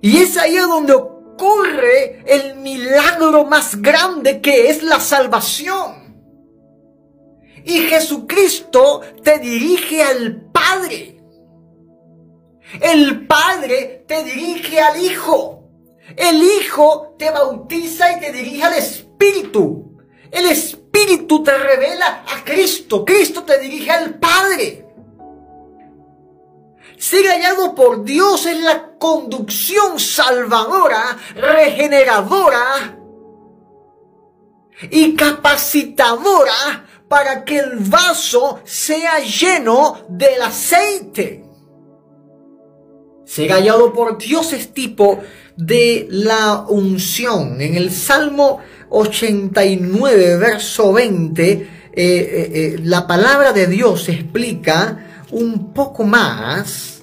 Y 0.00 0.18
es 0.18 0.36
ahí 0.36 0.56
donde 0.56 0.94
ocurre 1.38 2.24
el 2.26 2.56
milagro 2.56 3.44
más 3.44 3.80
grande 3.80 4.40
que 4.40 4.70
es 4.70 4.82
la 4.82 4.98
salvación. 4.98 6.08
Y 7.64 7.80
Jesucristo 7.80 9.02
te 9.22 9.38
dirige 9.38 10.02
al 10.02 10.50
Padre. 10.50 11.20
El 12.80 13.26
Padre 13.26 14.04
te 14.06 14.24
dirige 14.24 14.80
al 14.80 15.00
Hijo. 15.00 15.70
El 16.16 16.42
Hijo 16.42 17.14
te 17.18 17.30
bautiza 17.30 18.16
y 18.16 18.20
te 18.20 18.32
dirige 18.32 18.64
al 18.64 18.74
Espíritu. 18.74 19.96
El 20.30 20.46
Espíritu 20.46 21.42
te 21.44 21.56
revela 21.56 22.24
a 22.26 22.44
Cristo. 22.44 23.04
Cristo 23.04 23.44
te 23.44 23.58
dirige 23.60 23.90
al 23.90 24.18
Padre. 24.18 24.87
Ser 27.08 27.24
hallado 27.24 27.74
por 27.74 28.04
Dios 28.04 28.44
es 28.44 28.60
la 28.62 28.98
conducción 28.98 29.98
salvadora, 29.98 31.16
regeneradora 31.34 32.98
y 34.90 35.14
capacitadora 35.14 36.84
para 37.08 37.46
que 37.46 37.60
el 37.60 37.76
vaso 37.78 38.60
sea 38.64 39.20
lleno 39.20 40.04
del 40.10 40.42
aceite. 40.42 41.46
Ser 43.24 43.52
hallado 43.52 43.90
por 43.94 44.18
Dios 44.18 44.52
es 44.52 44.74
tipo 44.74 45.18
de 45.56 46.08
la 46.10 46.66
unción. 46.68 47.58
En 47.62 47.74
el 47.74 47.90
Salmo 47.90 48.58
89, 48.90 50.36
verso 50.36 50.92
20, 50.92 51.52
eh, 51.52 51.68
eh, 51.94 51.96
eh, 51.96 52.80
la 52.82 53.06
palabra 53.06 53.54
de 53.54 53.66
Dios 53.66 54.10
explica 54.10 55.24
un 55.30 55.72
poco 55.72 56.04
más 56.04 56.97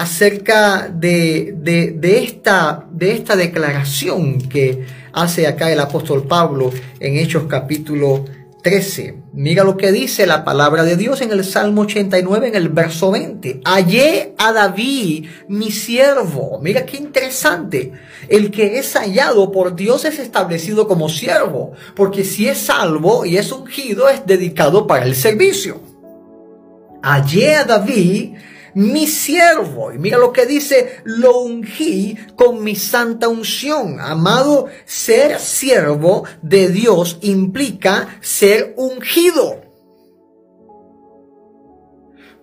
acerca 0.00 0.88
de, 0.88 1.54
de, 1.58 2.18
esta, 2.24 2.86
de 2.90 3.12
esta 3.12 3.36
declaración 3.36 4.40
que 4.40 4.86
hace 5.12 5.46
acá 5.46 5.70
el 5.70 5.78
apóstol 5.78 6.26
Pablo 6.26 6.70
en 7.00 7.18
Hechos 7.18 7.44
capítulo 7.50 8.24
13. 8.62 9.16
Mira 9.34 9.62
lo 9.62 9.76
que 9.76 9.92
dice 9.92 10.26
la 10.26 10.42
palabra 10.42 10.84
de 10.84 10.96
Dios 10.96 11.20
en 11.20 11.32
el 11.32 11.44
Salmo 11.44 11.82
89, 11.82 12.48
en 12.48 12.54
el 12.54 12.70
verso 12.70 13.10
20. 13.10 13.60
Hallé 13.62 14.32
a 14.38 14.54
David, 14.54 15.26
mi 15.48 15.70
siervo. 15.70 16.58
Mira 16.62 16.86
qué 16.86 16.96
interesante. 16.96 17.92
El 18.26 18.50
que 18.50 18.78
es 18.78 18.94
hallado 18.94 19.52
por 19.52 19.76
Dios 19.76 20.06
es 20.06 20.18
establecido 20.18 20.88
como 20.88 21.10
siervo, 21.10 21.72
porque 21.94 22.24
si 22.24 22.48
es 22.48 22.56
salvo 22.56 23.26
y 23.26 23.36
es 23.36 23.52
ungido, 23.52 24.08
es 24.08 24.24
dedicado 24.24 24.86
para 24.86 25.04
el 25.04 25.14
servicio. 25.14 25.78
Hallé 27.02 27.54
a 27.54 27.64
David, 27.64 28.34
mi 28.74 29.06
siervo. 29.06 29.92
Y 29.92 29.98
mira 29.98 30.18
lo 30.18 30.32
que 30.32 30.46
dice, 30.46 31.00
lo 31.04 31.40
ungí 31.40 32.16
con 32.36 32.62
mi 32.62 32.76
santa 32.76 33.28
unción. 33.28 34.00
Amado, 34.00 34.66
ser 34.84 35.38
siervo 35.38 36.24
de 36.42 36.68
Dios 36.68 37.18
implica 37.22 38.18
ser 38.20 38.74
ungido. 38.76 39.62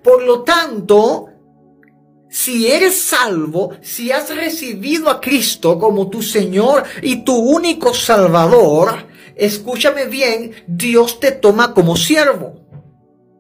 Por 0.04 0.24
lo 0.24 0.44
tanto, 0.44 1.30
si 2.30 2.68
eres 2.68 3.02
salvo, 3.02 3.72
si 3.82 4.12
has 4.12 4.34
recibido 4.36 5.10
a 5.10 5.20
Cristo 5.20 5.80
como 5.80 6.10
tu 6.10 6.22
Señor 6.22 6.84
y 7.02 7.24
tu 7.24 7.36
único 7.36 7.94
Salvador, 7.94 9.08
escúchame 9.36 10.06
bien, 10.06 10.52
Dios 10.68 11.20
te 11.20 11.32
toma 11.32 11.74
como 11.74 11.96
siervo. 11.96 12.62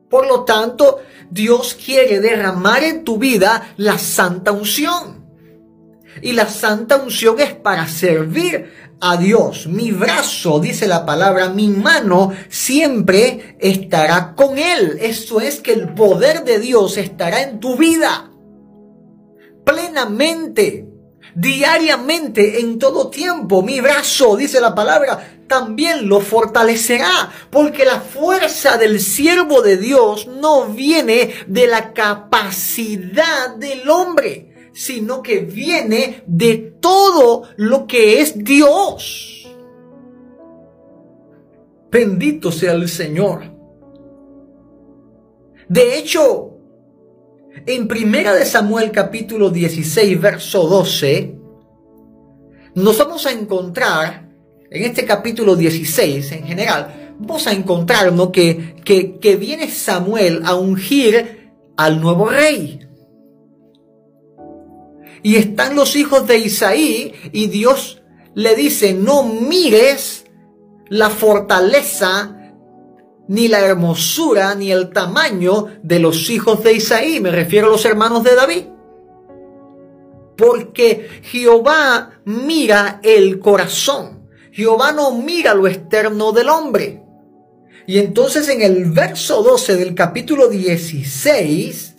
Por 0.09 0.27
lo 0.27 0.45
tanto, 0.45 0.99
Dios 1.29 1.73
quiere 1.73 2.19
derramar 2.19 2.83
en 2.83 3.03
tu 3.03 3.17
vida 3.17 3.73
la 3.77 3.97
santa 3.97 4.51
unción. 4.51 5.25
Y 6.21 6.33
la 6.33 6.47
santa 6.47 6.97
unción 6.97 7.39
es 7.39 7.53
para 7.53 7.87
servir 7.87 8.71
a 8.99 9.17
Dios. 9.17 9.67
Mi 9.67 9.91
brazo, 9.91 10.59
dice 10.59 10.87
la 10.87 11.05
palabra, 11.05 11.49
mi 11.49 11.67
mano 11.67 12.33
siempre 12.49 13.57
estará 13.59 14.33
con 14.35 14.57
Él. 14.57 14.97
Eso 14.99 15.39
es 15.39 15.59
que 15.59 15.73
el 15.73 15.93
poder 15.93 16.43
de 16.43 16.59
Dios 16.59 16.97
estará 16.97 17.43
en 17.43 17.59
tu 17.59 17.77
vida. 17.77 18.31
Plenamente, 19.63 20.87
diariamente, 21.37 22.59
en 22.59 22.79
todo 22.79 23.09
tiempo. 23.09 23.61
Mi 23.61 23.79
brazo, 23.79 24.35
dice 24.35 24.59
la 24.59 24.73
palabra, 24.73 25.35
también 25.47 26.09
lo 26.09 26.19
fortalecerá, 26.19 27.31
porque 27.51 27.85
la 27.85 28.01
fuerza 28.01 28.77
del 28.77 28.99
siervo 28.99 29.61
de 29.61 29.77
Dios 29.77 30.27
no 30.27 30.65
viene 30.65 31.31
de 31.45 31.67
la 31.67 31.93
capacidad 31.93 33.55
del 33.55 33.87
hombre, 33.89 34.71
sino 34.73 35.21
que 35.21 35.39
viene 35.39 36.23
de 36.25 36.57
todo 36.79 37.43
lo 37.55 37.85
que 37.85 38.19
es 38.19 38.43
Dios. 38.43 39.47
Bendito 41.91 42.51
sea 42.51 42.73
el 42.73 42.89
Señor. 42.89 43.55
De 45.69 45.97
hecho, 45.97 46.46
en 47.65 47.87
Primera 47.87 48.33
de 48.33 48.45
Samuel 48.45 48.91
capítulo 48.91 49.49
16, 49.49 50.21
verso 50.21 50.67
12, 50.67 51.35
nos 52.75 52.97
vamos 52.97 53.25
a 53.25 53.31
encontrar 53.31 54.29
en 54.69 54.83
este 54.83 55.05
capítulo 55.05 55.55
16 55.55 56.31
en 56.33 56.45
general, 56.45 57.15
vamos 57.19 57.47
a 57.47 57.53
encontrarnos 57.53 58.29
que, 58.29 58.75
que, 58.83 59.17
que 59.17 59.35
viene 59.35 59.69
Samuel 59.69 60.41
a 60.45 60.55
ungir 60.55 61.51
al 61.77 62.01
nuevo 62.01 62.29
rey. 62.29 62.79
Y 65.23 65.35
están 65.35 65.75
los 65.75 65.95
hijos 65.95 66.27
de 66.27 66.37
Isaí 66.37 67.13
y 67.31 67.47
Dios 67.47 68.01
le 68.35 68.55
dice, 68.55 68.93
no 68.93 69.23
mires 69.23 70.25
la 70.89 71.09
fortaleza, 71.09 72.36
ni 73.27 73.47
la 73.47 73.59
hermosura, 73.59 74.55
ni 74.55 74.71
el 74.71 74.89
tamaño 74.89 75.67
de 75.83 75.99
los 75.99 76.29
hijos 76.29 76.63
de 76.63 76.73
Isaí. 76.73 77.19
Me 77.19 77.31
refiero 77.31 77.67
a 77.67 77.71
los 77.71 77.85
hermanos 77.85 78.23
de 78.23 78.35
David. 78.35 78.63
Porque 80.37 81.21
Jehová 81.23 82.21
mira 82.25 82.99
el 83.03 83.39
corazón. 83.39 84.27
Jehová 84.51 84.91
no 84.91 85.11
mira 85.11 85.53
lo 85.53 85.67
externo 85.67 86.31
del 86.31 86.49
hombre. 86.49 87.03
Y 87.85 87.99
entonces 87.99 88.49
en 88.49 88.61
el 88.61 88.85
verso 88.91 89.41
12 89.43 89.77
del 89.77 89.95
capítulo 89.95 90.49
16, 90.49 91.95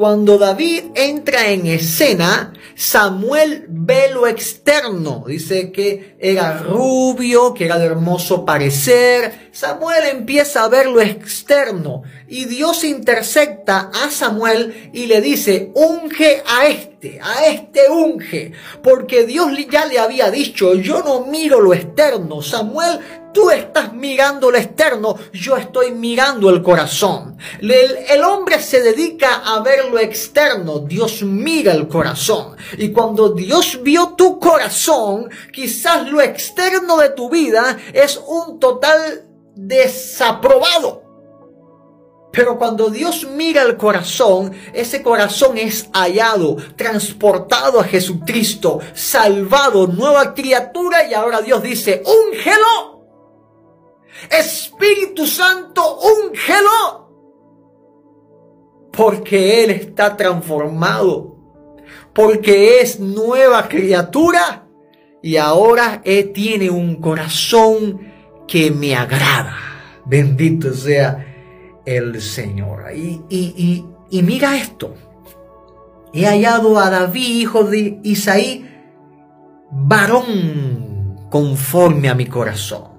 cuando 0.00 0.38
David 0.38 0.84
entra 0.94 1.50
en 1.50 1.66
escena, 1.66 2.54
Samuel 2.74 3.66
ve 3.68 4.10
lo 4.10 4.26
externo. 4.26 5.24
Dice 5.26 5.70
que 5.72 6.16
era 6.18 6.56
rubio, 6.56 7.52
que 7.52 7.66
era 7.66 7.78
de 7.78 7.84
hermoso 7.84 8.46
parecer. 8.46 9.50
Samuel 9.52 10.04
empieza 10.10 10.64
a 10.64 10.68
ver 10.68 10.86
lo 10.86 11.02
externo. 11.02 12.02
Y 12.28 12.46
Dios 12.46 12.82
intercepta 12.84 13.90
a 13.92 14.10
Samuel 14.10 14.90
y 14.94 15.04
le 15.04 15.20
dice, 15.20 15.70
unge 15.74 16.42
a 16.46 16.66
este, 16.66 17.20
a 17.22 17.46
este 17.48 17.90
unge, 17.90 18.52
porque 18.82 19.26
Dios 19.26 19.52
ya 19.70 19.84
le 19.84 19.98
había 19.98 20.30
dicho, 20.30 20.76
yo 20.76 21.02
no 21.02 21.26
miro 21.26 21.60
lo 21.60 21.74
externo, 21.74 22.40
Samuel, 22.40 23.00
tú 23.32 23.50
estás 23.50 23.92
mirando 23.92 24.50
lo 24.50 24.58
externo, 24.58 25.16
yo 25.32 25.56
estoy 25.56 25.92
mirando 25.92 26.50
el 26.50 26.62
corazón. 26.62 27.36
El, 27.60 28.22
hombre 28.22 28.60
se 28.60 28.82
dedica 28.82 29.42
a 29.44 29.60
ver 29.60 29.86
lo 29.86 29.98
externo, 29.98 30.80
Dios 30.80 31.22
mira 31.22 31.72
el 31.72 31.88
corazón. 31.88 32.56
Y 32.78 32.90
cuando 32.90 33.30
Dios 33.30 33.80
vio 33.82 34.14
tu 34.16 34.38
corazón, 34.38 35.30
quizás 35.52 36.08
lo 36.08 36.20
externo 36.20 36.96
de 36.98 37.10
tu 37.10 37.30
vida 37.30 37.78
es 37.92 38.20
un 38.26 38.58
total 38.58 39.26
desaprobado. 39.54 41.10
Pero 42.32 42.58
cuando 42.58 42.90
Dios 42.90 43.26
mira 43.28 43.62
el 43.62 43.76
corazón, 43.76 44.52
ese 44.72 45.02
corazón 45.02 45.58
es 45.58 45.88
hallado, 45.92 46.56
transportado 46.76 47.80
a 47.80 47.84
Jesucristo, 47.84 48.78
salvado, 48.94 49.88
nueva 49.88 50.32
criatura 50.32 51.08
y 51.08 51.14
ahora 51.14 51.40
Dios 51.40 51.62
dice, 51.62 52.02
úngelo. 52.06 52.89
Espíritu 54.30 55.26
Santo, 55.26 55.98
úngelo. 56.00 57.08
Porque 58.92 59.64
Él 59.64 59.70
está 59.70 60.16
transformado, 60.16 61.36
porque 62.12 62.80
es 62.80 63.00
nueva 63.00 63.68
criatura 63.68 64.66
y 65.22 65.36
ahora 65.36 66.02
Él 66.04 66.32
tiene 66.32 66.70
un 66.70 66.96
corazón 66.96 68.00
que 68.46 68.70
me 68.70 68.96
agrada. 68.96 69.56
Bendito 70.04 70.72
sea 70.74 71.26
el 71.84 72.20
Señor. 72.20 72.84
Y, 72.94 73.22
y, 73.28 73.84
y, 74.10 74.22
mira 74.22 74.56
esto. 74.56 74.94
He 76.12 76.26
hallado 76.26 76.78
a 76.78 76.90
David, 76.90 77.40
hijo 77.42 77.64
de 77.64 78.00
Isaí, 78.02 78.68
varón 79.70 81.28
conforme 81.30 82.08
a 82.08 82.14
mi 82.14 82.26
corazón. 82.26 82.89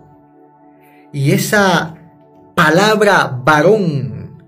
Y 1.13 1.31
esa 1.31 1.95
palabra 2.55 3.41
varón, 3.43 4.43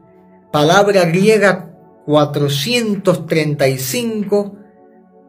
palabra 0.52 1.06
griega 1.06 1.74
435, 2.06 4.56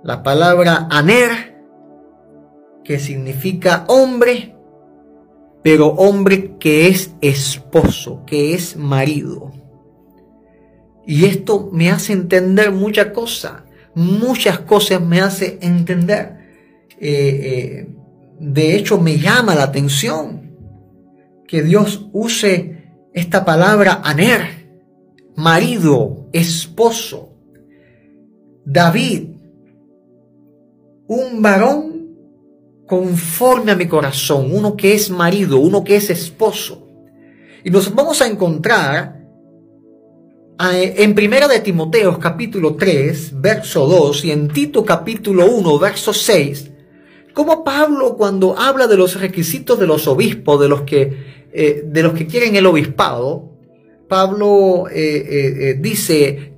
la 0.03 0.23
palabra 0.23 0.87
aner, 0.91 1.55
que 2.85 3.01
significa 3.01 3.85
hombre, 3.89 4.55
pero 5.63 5.87
hombre 5.89 6.57
que 6.59 6.89
es 6.89 7.15
esposo, 7.21 8.23
que 8.27 8.55
es 8.55 8.77
marido. 8.77 9.53
Y 11.07 11.25
esto 11.25 11.71
me 11.73 11.91
hace 11.91 12.13
entender 12.13 12.71
muchas 12.71 13.07
cosas, 13.07 13.63
muchas 13.95 14.59
cosas 14.61 15.01
me 15.01 15.21
hace 15.21 15.59
entender. 15.63 16.39
Eh, 17.01 17.41
eh, 17.43 17.89
de 18.39 18.77
hecho, 18.77 19.01
me 19.01 19.19
llama 19.19 19.55
la 19.55 19.65
atención 19.65 20.44
que 21.47 21.63
Dios 21.63 22.09
use 22.13 22.85
esta 23.13 23.45
palabra 23.45 24.01
aner, 24.03 24.69
marido, 25.37 26.29
esposo. 26.33 27.31
David, 28.65 29.29
un 31.07 31.43
varón 31.43 31.95
conforme 32.87 33.73
a 33.73 33.77
mi 33.77 33.87
corazón, 33.87 34.51
uno 34.53 34.77
que 34.77 34.95
es 34.95 35.11
marido, 35.11 35.59
uno 35.59 35.85
que 35.85 35.97
es 35.97 36.11
esposo. 36.11 36.87
Y 37.63 37.71
nos 37.71 37.95
vamos 37.95 38.21
a 38.21 38.27
encontrar 38.27 39.25
en 40.59 41.15
Primera 41.15 41.49
de 41.49 41.61
Timoteo 41.61 42.19
capítulo 42.19 42.77
3, 42.77 43.41
verso 43.41 43.87
2 43.87 44.25
y 44.25 44.31
en 44.31 44.49
Tito 44.49 44.85
capítulo 44.85 45.51
1, 45.51 45.79
verso 45.79 46.13
6, 46.13 46.71
como 47.35 47.65
Pablo 47.65 48.17
cuando 48.17 48.59
habla 48.59 48.87
de 48.87 48.97
los 48.97 49.21
requisitos 49.21 49.79
de 49.79 49.87
los 49.87 50.07
obispos, 50.07 50.61
de 50.61 50.69
los 50.69 50.83
que, 50.83 51.49
eh, 51.53 51.83
de 51.85 52.03
los 52.03 52.15
que 52.15 52.27
quieren 52.27 52.57
el 52.57 52.65
obispado, 52.65 53.51
Pablo 54.09 54.87
eh, 54.89 55.25
eh, 55.27 55.79
dice, 55.81 56.53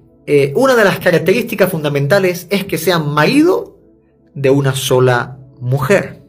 una 0.55 0.75
de 0.75 0.85
las 0.85 0.99
características 0.99 1.71
fundamentales 1.71 2.49
es 2.51 2.65
que 2.65 2.79
sean 2.79 3.15
marido 3.15 3.79
de 4.35 4.51
una 4.51 4.75
sola 4.75 5.39
mujer. 5.61 6.21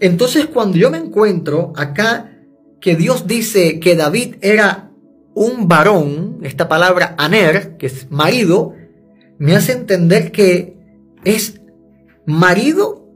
Entonces 0.00 0.46
cuando 0.46 0.78
yo 0.78 0.90
me 0.90 0.98
encuentro 0.98 1.72
acá 1.76 2.32
que 2.80 2.94
Dios 2.94 3.26
dice 3.26 3.80
que 3.80 3.96
David 3.96 4.36
era 4.40 4.92
un 5.34 5.68
varón, 5.68 6.38
esta 6.44 6.68
palabra 6.68 7.14
aner, 7.18 7.76
que 7.76 7.86
es 7.86 8.10
marido, 8.10 8.74
me 9.38 9.56
hace 9.56 9.72
entender 9.72 10.30
que 10.32 10.78
es 11.24 11.60
marido 12.26 13.08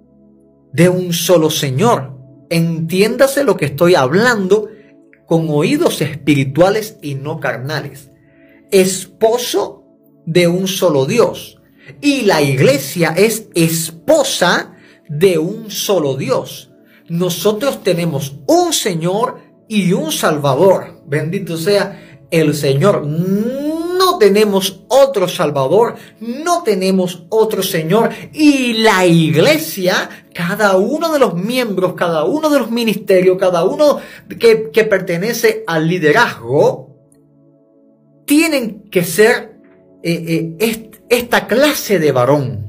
de 0.73 0.89
un 0.89 1.13
solo 1.13 1.51
Señor. 1.51 2.17
Entiéndase 2.49 3.45
lo 3.45 3.57
que 3.57 3.67
estoy 3.67 3.95
hablando 3.95 4.69
con 5.27 5.49
oídos 5.49 6.01
espirituales 6.01 6.97
y 7.03 7.15
no 7.15 7.39
carnales. 7.39 8.11
Esposo 8.71 9.85
de 10.27 10.49
un 10.49 10.67
solo 10.67 11.07
Dios. 11.07 11.59
Y 12.01 12.23
la 12.23 12.41
iglesia 12.41 13.15
es 13.17 13.49
esposa 13.55 14.77
de 15.09 15.39
un 15.39 15.71
solo 15.71 16.17
Dios. 16.17 16.71
Nosotros 17.09 17.83
tenemos 17.83 18.37
un 18.47 18.73
Señor 18.73 19.41
y 19.69 19.93
un 19.93 20.13
Salvador. 20.13 21.03
Bendito 21.07 21.57
sea 21.57 22.27
el 22.31 22.55
Señor. 22.55 23.05
Tenemos 24.21 24.83
otro 24.89 25.27
Salvador, 25.27 25.97
no 26.21 26.63
tenemos 26.63 27.25
otro 27.31 27.63
Señor. 27.63 28.11
Y 28.33 28.75
la 28.75 29.07
iglesia, 29.07 30.09
cada 30.33 30.77
uno 30.77 31.13
de 31.13 31.19
los 31.19 31.35
miembros, 31.35 31.95
cada 31.95 32.25
uno 32.25 32.51
de 32.51 32.61
los 32.61 32.71
ministerios, 32.71 33.39
cada 33.39 33.65
uno 33.65 33.99
que, 34.39 34.71
que 34.71 34.85
pertenece 34.85 35.65
al 35.67 35.89
liderazgo, 35.89 36.91
tienen 38.27 38.89
que 38.91 39.03
ser 39.03 39.61
eh, 40.05 40.55
eh, 40.61 40.91
esta 41.09 41.49
clase 41.49 41.99
de 41.99 42.13
varón, 42.13 42.65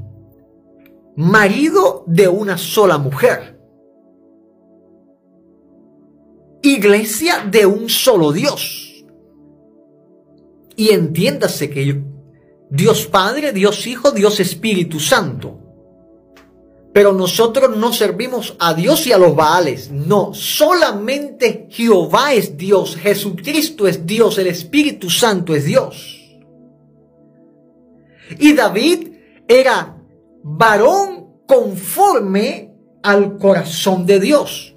marido 1.16 2.04
de 2.08 2.28
una 2.28 2.58
sola 2.58 2.98
mujer, 2.98 3.60
iglesia 6.64 7.46
de 7.46 7.68
un 7.68 7.90
solo 7.90 8.32
Dios. 8.32 8.81
Y 10.82 10.90
entiéndase 10.90 11.70
que 11.70 12.02
Dios 12.72 13.06
Padre, 13.06 13.54
Dios 13.54 13.86
Hijo, 13.86 14.10
Dios 14.10 14.40
Espíritu 14.40 15.00
Santo. 15.00 15.60
Pero 16.92 17.14
nosotros 17.14 17.78
no 17.78 17.94
servimos 17.94 18.56
a 18.58 18.74
Dios 18.74 19.06
y 19.06 19.12
a 19.12 19.20
los 19.20 19.36
Baales. 19.36 19.92
No, 19.92 20.34
solamente 20.34 21.68
Jehová 21.70 22.34
es 22.34 22.58
Dios, 22.58 22.96
Jesucristo 22.96 23.88
es 23.88 24.08
Dios, 24.08 24.40
el 24.40 24.48
Espíritu 24.48 25.12
Santo 25.12 25.54
es 25.54 25.66
Dios. 25.66 26.20
Y 28.40 28.54
David 28.54 29.10
era 29.48 30.02
varón 30.42 31.44
conforme 31.46 32.74
al 33.04 33.38
corazón 33.38 34.08
de 34.08 34.20
Dios. 34.20 34.76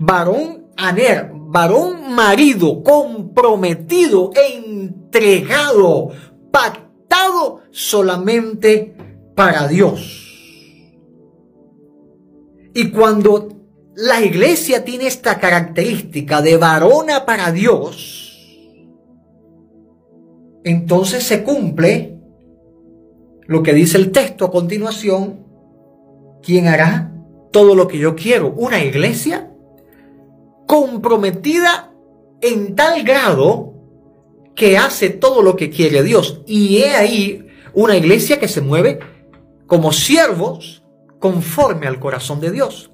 Varón 0.00 0.66
aner, 0.76 1.30
varón 1.50 2.14
marido, 2.14 2.82
comprometido 2.82 4.32
e 4.34 4.58
entregado, 4.58 6.10
pactado 6.50 7.60
solamente 7.70 8.94
para 9.34 9.66
Dios. 9.66 10.26
Y 12.74 12.90
cuando 12.90 13.48
la 13.96 14.20
iglesia 14.20 14.84
tiene 14.84 15.06
esta 15.06 15.40
característica 15.40 16.42
de 16.42 16.58
varona 16.58 17.24
para 17.24 17.50
Dios, 17.50 18.46
entonces 20.64 21.22
se 21.22 21.42
cumple 21.42 22.20
lo 23.46 23.62
que 23.62 23.72
dice 23.72 23.96
el 23.96 24.12
texto 24.12 24.44
a 24.44 24.50
continuación, 24.50 25.46
¿quién 26.42 26.66
hará 26.66 27.10
todo 27.50 27.74
lo 27.74 27.88
que 27.88 27.96
yo 27.96 28.14
quiero? 28.14 28.52
Una 28.54 28.84
iglesia 28.84 29.50
comprometida 30.68 31.90
en 32.42 32.76
tal 32.76 33.02
grado 33.02 33.72
que 34.54 34.76
hace 34.76 35.08
todo 35.08 35.40
lo 35.40 35.56
que 35.56 35.70
quiere 35.70 36.02
Dios. 36.02 36.42
Y 36.46 36.78
he 36.78 36.94
ahí 36.94 37.48
una 37.72 37.96
iglesia 37.96 38.38
que 38.38 38.48
se 38.48 38.60
mueve 38.60 39.00
como 39.66 39.92
siervos 39.92 40.84
conforme 41.18 41.86
al 41.86 41.98
corazón 41.98 42.40
de 42.40 42.50
Dios. 42.50 42.90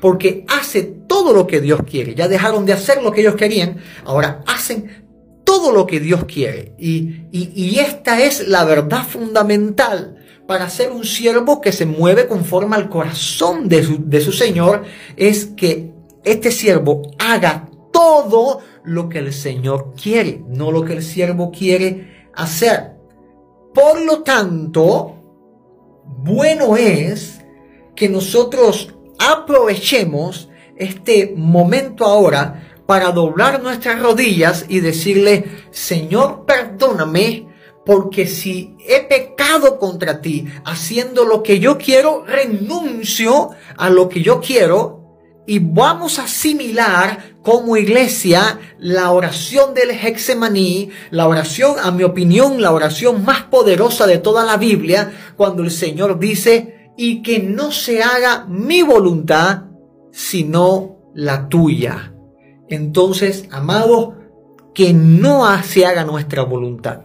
Porque 0.00 0.44
hace 0.48 0.82
todo 0.82 1.32
lo 1.32 1.46
que 1.46 1.60
Dios 1.60 1.80
quiere. 1.88 2.16
Ya 2.16 2.26
dejaron 2.26 2.66
de 2.66 2.72
hacer 2.72 3.00
lo 3.00 3.12
que 3.12 3.20
ellos 3.20 3.36
querían. 3.36 3.78
Ahora 4.04 4.42
hacen 4.48 5.04
todo 5.44 5.70
lo 5.70 5.86
que 5.86 6.00
Dios 6.00 6.24
quiere. 6.24 6.74
Y, 6.78 7.26
y, 7.30 7.78
esta 7.78 8.20
es 8.20 8.48
la 8.48 8.64
verdad 8.64 9.06
fundamental 9.06 10.16
para 10.48 10.68
ser 10.68 10.90
un 10.90 11.04
siervo 11.04 11.60
que 11.60 11.70
se 11.70 11.86
mueve 11.86 12.26
conforme 12.26 12.74
al 12.74 12.88
corazón 12.88 13.68
de 13.68 13.84
su, 13.84 13.98
de 14.04 14.20
su 14.20 14.32
Señor, 14.32 14.82
es 15.16 15.46
que 15.46 15.93
este 16.24 16.50
siervo 16.50 17.02
haga 17.18 17.68
todo 17.92 18.60
lo 18.82 19.08
que 19.08 19.18
el 19.18 19.32
Señor 19.32 19.94
quiere, 20.00 20.42
no 20.48 20.70
lo 20.70 20.84
que 20.84 20.94
el 20.94 21.02
siervo 21.02 21.50
quiere 21.50 22.28
hacer. 22.34 22.96
Por 23.72 24.00
lo 24.02 24.22
tanto, 24.22 25.16
bueno 26.04 26.76
es 26.76 27.40
que 27.94 28.08
nosotros 28.08 28.94
aprovechemos 29.18 30.48
este 30.76 31.34
momento 31.36 32.04
ahora 32.04 32.82
para 32.86 33.12
doblar 33.12 33.62
nuestras 33.62 34.00
rodillas 34.00 34.66
y 34.68 34.80
decirle, 34.80 35.44
Señor, 35.70 36.44
perdóname, 36.46 37.48
porque 37.86 38.26
si 38.26 38.76
he 38.86 39.02
pecado 39.02 39.78
contra 39.78 40.20
ti 40.20 40.46
haciendo 40.64 41.24
lo 41.24 41.42
que 41.42 41.60
yo 41.60 41.78
quiero, 41.78 42.24
renuncio 42.24 43.50
a 43.76 43.90
lo 43.90 44.08
que 44.08 44.22
yo 44.22 44.40
quiero 44.40 45.03
y 45.46 45.58
vamos 45.58 46.18
a 46.18 46.24
asimilar 46.24 47.34
como 47.42 47.76
iglesia 47.76 48.58
la 48.78 49.10
oración 49.10 49.74
del 49.74 49.90
Hexemaní, 49.90 50.90
la 51.10 51.28
oración, 51.28 51.76
a 51.82 51.90
mi 51.90 52.02
opinión, 52.02 52.62
la 52.62 52.72
oración 52.72 53.24
más 53.24 53.42
poderosa 53.42 54.06
de 54.06 54.18
toda 54.18 54.44
la 54.44 54.56
Biblia, 54.56 55.12
cuando 55.36 55.62
el 55.62 55.70
Señor 55.70 56.18
dice, 56.18 56.92
y 56.96 57.22
que 57.22 57.40
no 57.40 57.72
se 57.72 58.02
haga 58.02 58.46
mi 58.48 58.82
voluntad, 58.82 59.64
sino 60.12 61.10
la 61.14 61.48
tuya. 61.48 62.14
Entonces, 62.68 63.46
amado, 63.50 64.16
que 64.74 64.94
no 64.94 65.46
se 65.62 65.84
haga 65.84 66.04
nuestra 66.04 66.42
voluntad. 66.42 67.02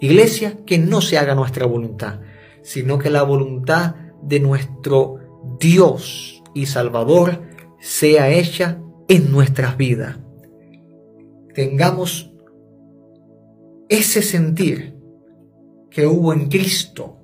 Iglesia, 0.00 0.58
que 0.64 0.78
no 0.78 1.00
se 1.00 1.18
haga 1.18 1.34
nuestra 1.34 1.66
voluntad, 1.66 2.20
sino 2.62 2.98
que 2.98 3.10
la 3.10 3.22
voluntad 3.22 3.94
de 4.22 4.40
nuestro 4.40 5.18
Dios 5.58 6.42
y 6.54 6.66
Salvador 6.66 7.42
sea 7.80 8.30
hecha 8.30 8.80
en 9.08 9.30
nuestras 9.30 9.76
vidas. 9.76 10.18
Tengamos 11.54 12.32
ese 13.88 14.22
sentir 14.22 14.96
que 15.90 16.06
hubo 16.06 16.32
en 16.32 16.48
Cristo 16.48 17.18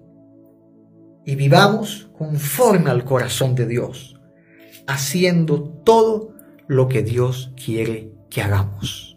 y 1.24 1.34
vivamos 1.34 2.10
conforme 2.16 2.90
al 2.90 3.04
corazón 3.04 3.54
de 3.54 3.66
Dios, 3.66 4.20
haciendo 4.86 5.62
todo 5.84 6.34
lo 6.66 6.88
que 6.88 7.02
Dios 7.02 7.52
quiere 7.62 8.12
que 8.30 8.42
hagamos. 8.42 9.11